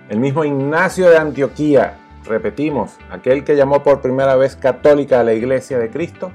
El 0.10 0.20
mismo 0.20 0.44
Ignacio 0.44 1.10
de 1.10 1.18
Antioquía, 1.18 1.98
repetimos, 2.26 2.98
aquel 3.10 3.46
que 3.46 3.56
llamó 3.56 3.82
por 3.82 4.02
primera 4.02 4.36
vez 4.36 4.58
católica 4.58 5.22
a 5.22 5.24
la 5.24 5.34
iglesia 5.34 5.80
de 5.80 5.90
Cristo, 5.90 6.32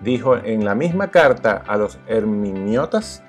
dijo 0.00 0.36
en 0.36 0.64
la 0.64 0.74
misma 0.74 1.12
carta 1.12 1.62
a 1.64 1.76
los 1.76 2.00
herminiotas, 2.08 3.22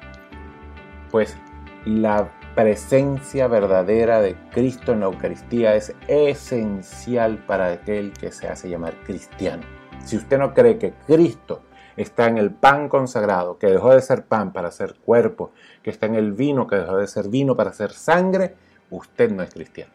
pues 1.12 1.38
la 1.86 2.30
presencia 2.56 3.48
verdadera 3.48 4.22
de 4.22 4.36
Cristo 4.52 4.92
en 4.92 5.02
la 5.02 5.06
Eucaristía 5.06 5.76
es 5.76 5.94
esencial 6.08 7.38
para 7.46 7.68
aquel 7.68 8.12
que 8.14 8.32
se 8.32 8.48
hace 8.48 8.70
llamar 8.70 8.96
cristiano. 9.06 9.64
Si 10.04 10.18
usted 10.18 10.40
no 10.40 10.54
cree 10.56 10.80
que 10.80 10.94
Cristo 11.06 11.62
está 11.98 12.28
en 12.28 12.38
el 12.38 12.52
pan 12.52 12.90
consagrado, 12.90 13.58
que 13.58 13.68
dejó 13.68 13.94
de 13.94 14.02
ser 14.02 14.26
pan 14.26 14.54
para 14.54 14.72
ser 14.72 14.96
cuerpo, 14.96 15.52
que 15.84 15.90
está 15.90 16.06
en 16.06 16.16
el 16.16 16.34
vino, 16.34 16.68
que 16.68 16.78
dejó 16.78 16.98
de 16.98 17.08
ser 17.08 17.30
vino 17.30 17.56
para 17.56 17.74
ser 17.74 17.92
sangre, 17.92 18.56
usted 18.90 19.32
no 19.32 19.44
es 19.44 19.54
cristiano. 19.54 19.92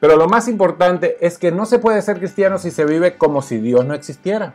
Pero 0.00 0.16
lo 0.16 0.28
más 0.28 0.48
importante 0.48 1.16
es 1.20 1.38
que 1.38 1.50
no 1.50 1.64
se 1.64 1.78
puede 1.78 2.02
ser 2.02 2.18
cristiano 2.18 2.58
si 2.58 2.70
se 2.70 2.84
vive 2.84 3.16
como 3.16 3.40
si 3.42 3.58
Dios 3.58 3.84
no 3.84 3.94
existiera. 3.94 4.54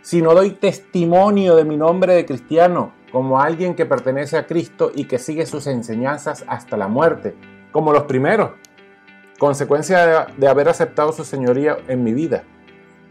Si 0.00 0.22
no 0.22 0.34
doy 0.34 0.52
testimonio 0.52 1.56
de 1.56 1.64
mi 1.64 1.76
nombre 1.76 2.14
de 2.14 2.24
cristiano 2.24 2.92
como 3.12 3.40
alguien 3.40 3.74
que 3.74 3.86
pertenece 3.86 4.36
a 4.36 4.46
Cristo 4.46 4.90
y 4.94 5.04
que 5.04 5.18
sigue 5.18 5.46
sus 5.46 5.66
enseñanzas 5.66 6.44
hasta 6.46 6.76
la 6.76 6.88
muerte, 6.88 7.34
como 7.72 7.92
los 7.92 8.04
primeros, 8.04 8.52
consecuencia 9.38 10.26
de, 10.36 10.48
haber 10.48 10.68
aceptado 10.68 11.12
su 11.12 11.24
señoría 11.24 11.78
en 11.88 12.02
mi 12.02 12.12
vida. 12.12 12.44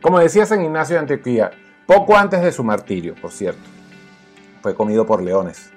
Como 0.01 0.19
decía 0.19 0.45
San 0.45 0.63
Ignacio 0.63 0.95
de 0.95 1.01
Antioquía, 1.01 1.51
poco 1.87 2.15
antes 2.15 2.41
de 2.43 2.51
su 2.51 2.63
martirio, 2.63 3.15
por 3.19 3.31
cierto. 3.31 3.67
Fue 4.61 4.75
comido 4.75 5.05
por 5.07 5.23
leones. 5.23 5.71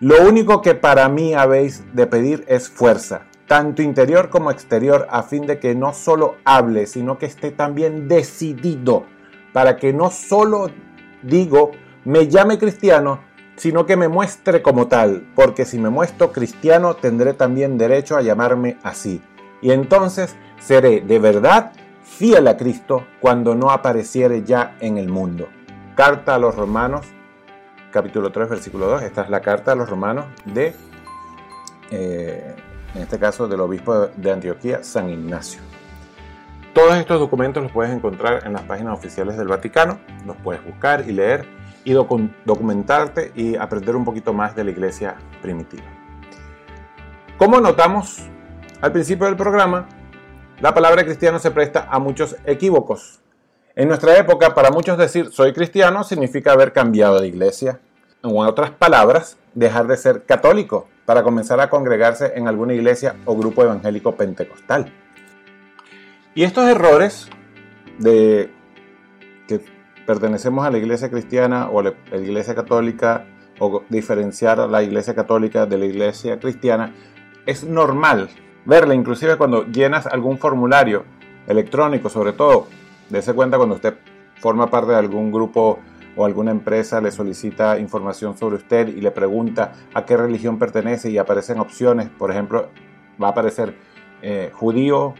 Lo 0.00 0.22
único 0.26 0.62
que 0.62 0.74
para 0.74 1.08
mí 1.08 1.34
habéis 1.34 1.84
de 1.94 2.06
pedir 2.06 2.44
es 2.48 2.68
fuerza, 2.68 3.26
tanto 3.46 3.82
interior 3.82 4.30
como 4.30 4.50
exterior, 4.50 5.06
a 5.10 5.22
fin 5.22 5.46
de 5.46 5.58
que 5.58 5.74
no 5.74 5.92
solo 5.92 6.36
hable, 6.44 6.86
sino 6.86 7.18
que 7.18 7.26
esté 7.26 7.50
también 7.50 8.08
decidido, 8.08 9.04
para 9.52 9.76
que 9.76 9.92
no 9.92 10.10
solo 10.10 10.70
digo, 11.22 11.72
me 12.04 12.28
llame 12.28 12.58
cristiano, 12.58 13.20
sino 13.56 13.86
que 13.86 13.96
me 13.96 14.08
muestre 14.08 14.62
como 14.62 14.86
tal, 14.86 15.26
porque 15.34 15.64
si 15.64 15.78
me 15.78 15.90
muestro 15.90 16.32
cristiano 16.32 16.94
tendré 16.94 17.34
también 17.34 17.76
derecho 17.76 18.16
a 18.16 18.22
llamarme 18.22 18.78
así. 18.82 19.20
Y 19.60 19.72
entonces 19.72 20.36
seré 20.60 21.00
de 21.00 21.18
verdad 21.18 21.72
fiel 22.08 22.48
a 22.48 22.56
Cristo 22.56 23.06
cuando 23.20 23.54
no 23.54 23.70
apareciere 23.70 24.42
ya 24.42 24.76
en 24.80 24.98
el 24.98 25.08
mundo. 25.08 25.48
Carta 25.94 26.34
a 26.34 26.38
los 26.38 26.54
Romanos, 26.54 27.06
capítulo 27.92 28.30
3, 28.30 28.48
versículo 28.48 28.86
2. 28.86 29.02
Esta 29.02 29.22
es 29.22 29.30
la 29.30 29.40
carta 29.40 29.72
a 29.72 29.74
los 29.74 29.88
romanos 29.88 30.26
de, 30.44 30.74
eh, 31.90 32.56
en 32.94 33.02
este 33.02 33.18
caso, 33.18 33.46
del 33.46 33.60
obispo 33.60 34.08
de 34.16 34.30
Antioquía, 34.32 34.82
San 34.82 35.10
Ignacio. 35.10 35.60
Todos 36.74 36.96
estos 36.96 37.18
documentos 37.18 37.62
los 37.62 37.72
puedes 37.72 37.92
encontrar 37.92 38.46
en 38.46 38.52
las 38.52 38.62
páginas 38.62 38.94
oficiales 38.94 39.36
del 39.36 39.48
Vaticano, 39.48 39.98
los 40.26 40.36
puedes 40.36 40.64
buscar 40.64 41.04
y 41.08 41.12
leer 41.12 41.44
y 41.84 41.92
documentarte 41.92 43.32
y 43.34 43.56
aprender 43.56 43.96
un 43.96 44.04
poquito 44.04 44.32
más 44.32 44.54
de 44.54 44.64
la 44.64 44.70
iglesia 44.70 45.16
primitiva. 45.40 45.84
Como 47.36 47.60
notamos 47.60 48.18
al 48.80 48.92
principio 48.92 49.26
del 49.26 49.36
programa, 49.36 49.88
la 50.60 50.74
palabra 50.74 51.04
cristiano 51.04 51.38
se 51.38 51.52
presta 51.52 51.86
a 51.88 51.98
muchos 52.00 52.36
equívocos. 52.44 53.20
En 53.76 53.86
nuestra 53.86 54.18
época, 54.18 54.54
para 54.54 54.70
muchos 54.70 54.98
decir 54.98 55.30
soy 55.30 55.52
cristiano 55.52 56.02
significa 56.02 56.52
haber 56.52 56.72
cambiado 56.72 57.20
de 57.20 57.28
iglesia. 57.28 57.78
En 58.24 58.36
otras 58.36 58.72
palabras, 58.72 59.36
dejar 59.54 59.86
de 59.86 59.96
ser 59.96 60.24
católico 60.24 60.88
para 61.06 61.22
comenzar 61.22 61.60
a 61.60 61.70
congregarse 61.70 62.32
en 62.34 62.48
alguna 62.48 62.74
iglesia 62.74 63.14
o 63.24 63.36
grupo 63.36 63.62
evangélico 63.62 64.16
pentecostal. 64.16 64.92
Y 66.34 66.42
estos 66.42 66.68
errores 66.68 67.28
de 67.98 68.50
que 69.46 69.60
pertenecemos 70.06 70.66
a 70.66 70.70
la 70.70 70.78
iglesia 70.78 71.08
cristiana 71.08 71.68
o 71.70 71.78
a 71.78 71.82
la 71.84 72.16
iglesia 72.16 72.56
católica 72.56 73.26
o 73.60 73.84
diferenciar 73.88 74.58
a 74.58 74.66
la 74.66 74.82
iglesia 74.82 75.14
católica 75.14 75.66
de 75.66 75.78
la 75.78 75.86
iglesia 75.86 76.40
cristiana 76.40 76.94
es 77.46 77.62
normal 77.62 78.28
verla, 78.64 78.94
inclusive 78.94 79.36
cuando 79.36 79.64
llenas 79.66 80.06
algún 80.06 80.38
formulario 80.38 81.04
electrónico, 81.46 82.08
sobre 82.08 82.32
todo, 82.32 82.68
dése 83.08 83.34
cuenta 83.34 83.56
cuando 83.56 83.76
usted 83.76 83.94
forma 84.40 84.68
parte 84.68 84.92
de 84.92 84.98
algún 84.98 85.32
grupo 85.32 85.80
o 86.16 86.24
alguna 86.24 86.50
empresa 86.50 87.00
le 87.00 87.12
solicita 87.12 87.78
información 87.78 88.36
sobre 88.36 88.56
usted 88.56 88.88
y 88.88 89.00
le 89.00 89.10
pregunta 89.10 89.72
a 89.94 90.04
qué 90.04 90.16
religión 90.16 90.58
pertenece 90.58 91.10
y 91.10 91.18
aparecen 91.18 91.60
opciones, 91.60 92.08
por 92.08 92.30
ejemplo, 92.30 92.70
va 93.22 93.28
a 93.28 93.30
aparecer 93.30 93.74
eh, 94.20 94.50
judío, 94.52 95.14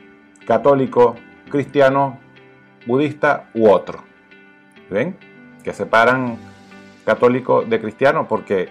católico, 0.46 1.14
cristiano, 1.48 2.18
budista 2.87 3.48
u 3.55 3.68
otro. 3.68 4.03
¿Ven? 4.90 5.16
Que 5.62 5.72
separan 5.72 6.37
católico 7.05 7.62
de 7.62 7.81
cristiano 7.81 8.27
porque, 8.29 8.68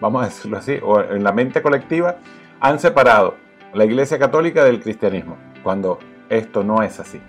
vamos 0.00 0.22
a 0.22 0.26
decirlo 0.26 0.58
así, 0.58 0.78
o 0.82 1.00
en 1.00 1.24
la 1.24 1.32
mente 1.32 1.62
colectiva, 1.62 2.16
han 2.60 2.78
separado 2.78 3.36
la 3.74 3.84
iglesia 3.84 4.18
católica 4.18 4.64
del 4.64 4.80
cristianismo, 4.80 5.36
cuando 5.62 5.98
esto 6.28 6.62
no 6.62 6.82
es 6.82 7.00
así. 7.00 7.20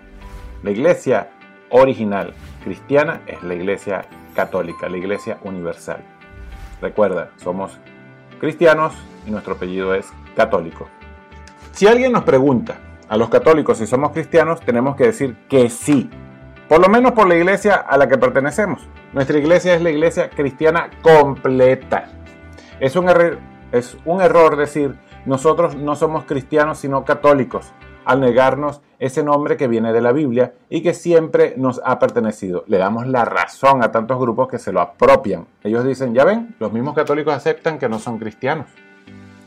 La 0.61 0.71
iglesia 0.71 1.29
original 1.69 2.33
cristiana 2.63 3.21
es 3.27 3.41
la 3.43 3.53
iglesia 3.53 4.05
católica, 4.35 4.89
la 4.89 4.97
iglesia 4.97 5.37
universal. 5.43 6.03
Recuerda, 6.81 7.31
somos 7.37 7.79
cristianos 8.39 8.93
y 9.25 9.31
nuestro 9.31 9.53
apellido 9.53 9.93
es 9.95 10.11
católico. 10.35 10.87
Si 11.71 11.87
alguien 11.87 12.11
nos 12.11 12.23
pregunta 12.23 12.75
a 13.07 13.17
los 13.17 13.29
católicos 13.29 13.77
si 13.77 13.87
somos 13.87 14.11
cristianos, 14.11 14.61
tenemos 14.61 14.95
que 14.95 15.05
decir 15.05 15.35
que 15.49 15.69
sí, 15.69 16.09
por 16.67 16.81
lo 16.81 16.89
menos 16.89 17.13
por 17.13 17.27
la 17.27 17.35
iglesia 17.35 17.75
a 17.75 17.97
la 17.97 18.07
que 18.07 18.17
pertenecemos. 18.17 18.87
Nuestra 19.13 19.37
iglesia 19.37 19.75
es 19.75 19.81
la 19.81 19.91
iglesia 19.91 20.29
cristiana 20.29 20.89
completa. 21.01 22.09
Es 22.79 22.95
un, 22.95 23.07
error, 23.07 24.57
decir 24.57 24.95
nosotros 25.25 25.75
no 25.75 25.95
somos 25.95 26.25
cristianos 26.25 26.79
sino 26.79 27.05
católicos 27.05 27.73
al 28.05 28.19
negarnos 28.19 28.81
ese 28.99 29.23
nombre 29.23 29.57
que 29.57 29.67
viene 29.67 29.93
de 29.93 30.01
la 30.01 30.11
Biblia 30.11 30.53
y 30.69 30.81
que 30.81 30.93
siempre 30.93 31.53
nos 31.57 31.81
ha 31.85 31.99
pertenecido. 31.99 32.63
Le 32.67 32.77
damos 32.77 33.07
la 33.07 33.25
razón 33.25 33.83
a 33.83 33.91
tantos 33.91 34.19
grupos 34.19 34.47
que 34.47 34.59
se 34.59 34.71
lo 34.71 34.81
apropian. 34.81 35.45
Ellos 35.63 35.85
dicen, 35.85 36.13
ya 36.13 36.25
ven, 36.25 36.55
los 36.59 36.71
mismos 36.71 36.95
católicos 36.95 37.33
aceptan 37.33 37.79
que 37.79 37.89
no 37.89 37.99
son 37.99 38.19
cristianos. 38.19 38.67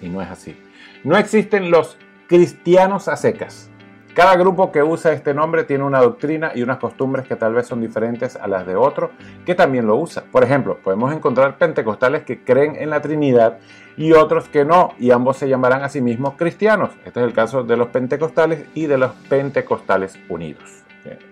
Y 0.01 0.09
no 0.09 0.23
es 0.23 0.31
así. 0.31 0.57
No 1.05 1.17
existen 1.17 1.71
los 1.71 1.97
cristianos 2.29 3.09
a 3.09 3.17
secas. 3.17 3.71
Cada 4.15 4.35
grupo 4.37 4.73
que 4.73 4.83
usa 4.83 5.13
este 5.13 5.35
nombre 5.35 5.65
tiene 5.65 5.85
una 5.85 6.01
doctrina 6.01 6.53
y 6.55 6.63
unas 6.63 6.79
costumbres 6.79 7.27
que 7.27 7.37
tal 7.37 7.53
vez 7.53 7.67
son 7.67 7.83
diferentes 7.83 8.35
a 8.35 8.47
las 8.47 8.67
de 8.67 8.75
otro 8.75 9.11
que 9.45 9.55
también 9.55 9.87
lo 9.87 9.97
usa. 9.97 10.25
Por 10.33 10.43
ejemplo, 10.43 10.79
podemos 10.83 11.13
encontrar 11.13 11.59
pentecostales 11.59 12.23
que 12.23 12.43
creen 12.43 12.77
en 12.77 12.89
la 12.89 13.03
Trinidad 13.03 13.59
y 13.97 14.13
otros 14.13 14.49
que 14.49 14.65
no, 14.65 14.95
y 14.99 15.11
ambos 15.11 15.39
se 15.39 15.49
llamarán 15.49 15.83
a 15.83 15.89
sí 15.89 16.01
mismos 16.01 16.35
cristianos. 16.37 16.91
Este 17.05 17.21
es 17.21 17.27
el 17.27 17.33
caso 17.33 17.65
de 17.65 17.77
los 17.77 17.89
pentecostales 17.89 18.67
y 18.75 18.87
de 18.87 18.99
los 18.99 19.13
pentecostales 19.29 20.19
unidos. 20.29 20.85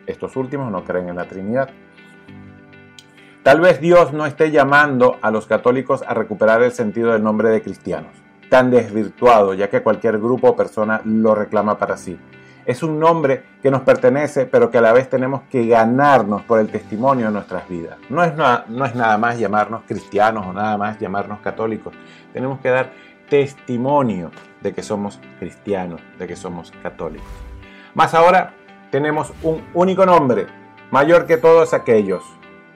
Estos 0.07 0.37
últimos 0.37 0.71
no 0.71 0.85
creen 0.85 1.09
en 1.09 1.17
la 1.17 1.25
Trinidad. 1.25 1.71
Tal 3.43 3.61
vez 3.61 3.81
Dios 3.81 4.13
no 4.13 4.25
esté 4.25 4.51
llamando 4.51 5.19
a 5.21 5.31
los 5.31 5.47
católicos 5.47 6.03
a 6.07 6.15
recuperar 6.15 6.63
el 6.63 6.73
sentido 6.73 7.13
del 7.13 7.23
nombre 7.23 7.51
de 7.51 7.61
cristianos, 7.61 8.13
tan 8.49 8.71
desvirtuado 8.71 9.53
ya 9.53 9.69
que 9.69 9.83
cualquier 9.83 10.19
grupo 10.19 10.51
o 10.51 10.57
persona 10.57 11.03
lo 11.05 11.35
reclama 11.35 11.77
para 11.77 11.97
sí 11.97 12.19
es 12.67 12.83
un 12.83 12.99
nombre 12.99 13.43
que 13.63 13.71
nos 13.71 13.83
pertenece, 13.83 14.47
pero 14.47 14.71
que 14.71 14.79
a 14.79 14.81
la 14.81 14.93
vez 14.93 15.09
tenemos 15.09 15.43
que 15.51 15.67
ganarnos 15.67 16.43
por 16.43 16.61
el 16.61 16.69
testimonio 16.69 17.27
de 17.27 17.33
nuestras 17.33 17.69
vidas. 17.69 17.99
No 18.09 18.23
es, 18.23 18.33
no 18.35 18.85
es 18.85 18.95
nada 18.95 19.19
más 19.19 19.39
llamarnos 19.39 19.83
cristianos 19.87 20.47
o 20.47 20.53
nada 20.53 20.77
más 20.79 20.99
llamarnos 20.99 21.41
católicos. 21.41 21.95
Tenemos 22.33 22.61
que 22.61 22.71
dar 22.71 22.93
testimonio 23.29 24.31
de 24.61 24.73
que 24.73 24.83
somos 24.83 25.21
cristianos, 25.39 26.01
de 26.19 26.27
que 26.27 26.37
somos 26.37 26.73
católicos. 26.83 27.29
Más 27.95 28.15
ahora 28.15 28.55
tenemos 28.91 29.33
un 29.43 29.63
único 29.75 30.07
nombre, 30.07 30.47
mayor 30.91 31.27
que 31.27 31.37
todos 31.37 31.75
aquellos. 31.75 32.23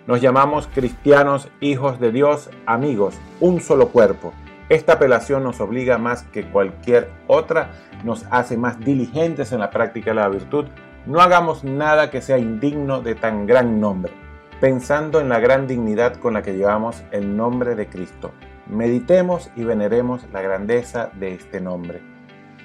Nos 0.07 0.21
llamamos 0.21 0.69
cristianos, 0.75 1.49
hijos 1.61 2.01
de 2.01 2.13
Dios, 2.13 2.51
amigos, 2.67 3.15
un 3.41 3.61
solo 3.61 3.89
cuerpo. 3.89 4.33
Esta 4.69 4.95
apelación 4.95 5.45
nos 5.45 5.61
obliga 5.61 5.99
más 5.99 6.25
que 6.25 6.45
cualquier 6.45 7.11
otra, 7.27 7.71
nos 8.05 8.27
hace 8.31 8.57
más 8.57 8.79
diligentes 8.81 9.53
en 9.53 9.61
la 9.61 9.71
práctica 9.71 10.11
de 10.11 10.17
la 10.17 10.29
virtud. 10.29 10.67
No 11.07 11.21
hagamos 11.21 11.65
nada 11.65 12.11
que 12.11 12.21
sea 12.21 12.39
indigno 12.39 13.01
de 13.01 13.15
tan 13.15 13.47
gran 13.47 13.81
nombre, 13.81 14.13
pensando 14.61 15.21
en 15.21 15.29
la 15.29 15.41
gran 15.41 15.67
dignidad 15.67 16.17
con 16.17 16.35
la 16.35 16.43
que 16.43 16.57
llevamos 16.57 17.03
el 17.13 17.37
nombre 17.37 17.75
de 17.75 17.89
Cristo. 17.89 18.33
Meditemos 18.67 19.51
y 19.57 19.65
veneremos 19.65 20.27
la 20.33 20.43
grandeza 20.43 21.11
de 21.15 21.35
este 21.35 21.61
nombre. 21.61 22.03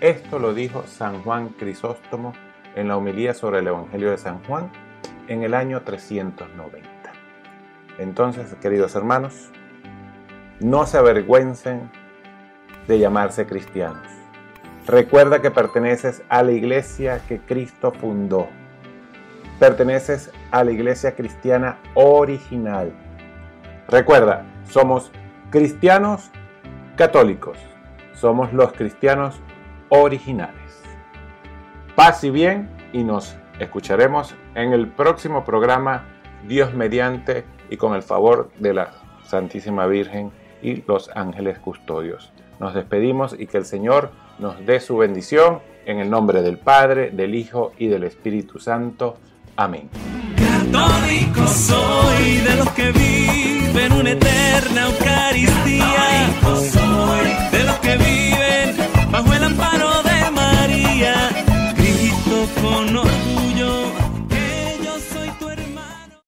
Esto 0.02 0.40
lo 0.40 0.54
dijo 0.54 0.84
San 0.86 1.24
Juan 1.24 1.50
Crisóstomo 1.50 2.34
en 2.76 2.90
la 2.90 2.98
homilía 2.98 3.34
sobre 3.34 3.60
el 3.60 3.68
Evangelio 3.68 4.12
de 4.12 4.18
San 4.18 4.44
Juan 4.44 4.70
en 5.28 5.44
el 5.44 5.54
año 5.54 5.82
390. 5.82 6.90
Entonces, 8.00 8.56
queridos 8.62 8.96
hermanos, 8.96 9.52
no 10.60 10.86
se 10.86 10.98
avergüencen 10.98 11.90
de 12.88 13.00
llamarse 13.00 13.46
cristianos. 13.46 14.23
Recuerda 14.88 15.42
que 15.42 15.50
perteneces 15.50 16.24
a 16.28 16.44
la 16.44 16.52
iglesia 16.52 17.22
que 17.28 17.40
Cristo 17.40 17.94
fundó. 17.94 18.48
Perteneces 19.58 20.30
a 20.52 20.66
la 20.66 20.72
iglesia 20.72 21.16
cristiana 21.16 21.78
original. 21.94 22.92
Recuerda, 23.88 24.46
somos 24.68 25.10
cristianos 25.52 26.32
católicos. 26.98 27.58
Somos 28.14 28.52
los 28.52 28.74
cristianos 28.74 29.40
originales. 29.88 30.82
Paz 31.96 32.24
y 32.26 32.30
bien 32.30 32.70
y 32.92 33.06
nos 33.06 33.38
escucharemos 33.60 34.36
en 34.56 34.74
el 34.74 34.88
próximo 34.88 35.46
programa 35.46 36.04
Dios 36.46 36.74
mediante 36.74 37.46
y 37.70 37.78
con 37.78 37.94
el 37.94 38.04
favor 38.04 38.52
de 38.60 38.74
la 38.74 38.92
Santísima 39.24 39.88
Virgen 39.88 40.32
y 40.62 40.84
los 40.88 41.10
ángeles 41.16 41.58
custodios. 41.60 42.34
Nos 42.60 42.74
despedimos 42.74 43.34
y 43.38 43.48
que 43.48 43.58
el 43.58 43.66
Señor 43.66 44.12
nos 44.40 44.66
dé 44.66 44.80
su 44.80 44.98
bendición 44.98 45.60
en 45.86 46.00
el 46.00 46.10
nombre 46.10 46.42
del 46.42 46.58
Padre, 46.58 47.12
del 47.12 47.36
Hijo 47.36 47.74
y 47.78 47.88
del 47.88 48.04
Espíritu 48.04 48.60
Santo. 48.60 49.18
Amén. 49.56 49.90
Católico 50.38 51.48
soy 51.48 52.38
de 52.38 52.56
los 52.58 52.70
que 52.72 52.92
viven 52.92 53.92
una 53.92 54.12
eterna 54.12 54.88
Eucaristía. 54.88 56.30
soy 56.44 57.58
de 57.58 57.64
los 57.66 57.76
que 57.78 57.98
viven 57.98 58.43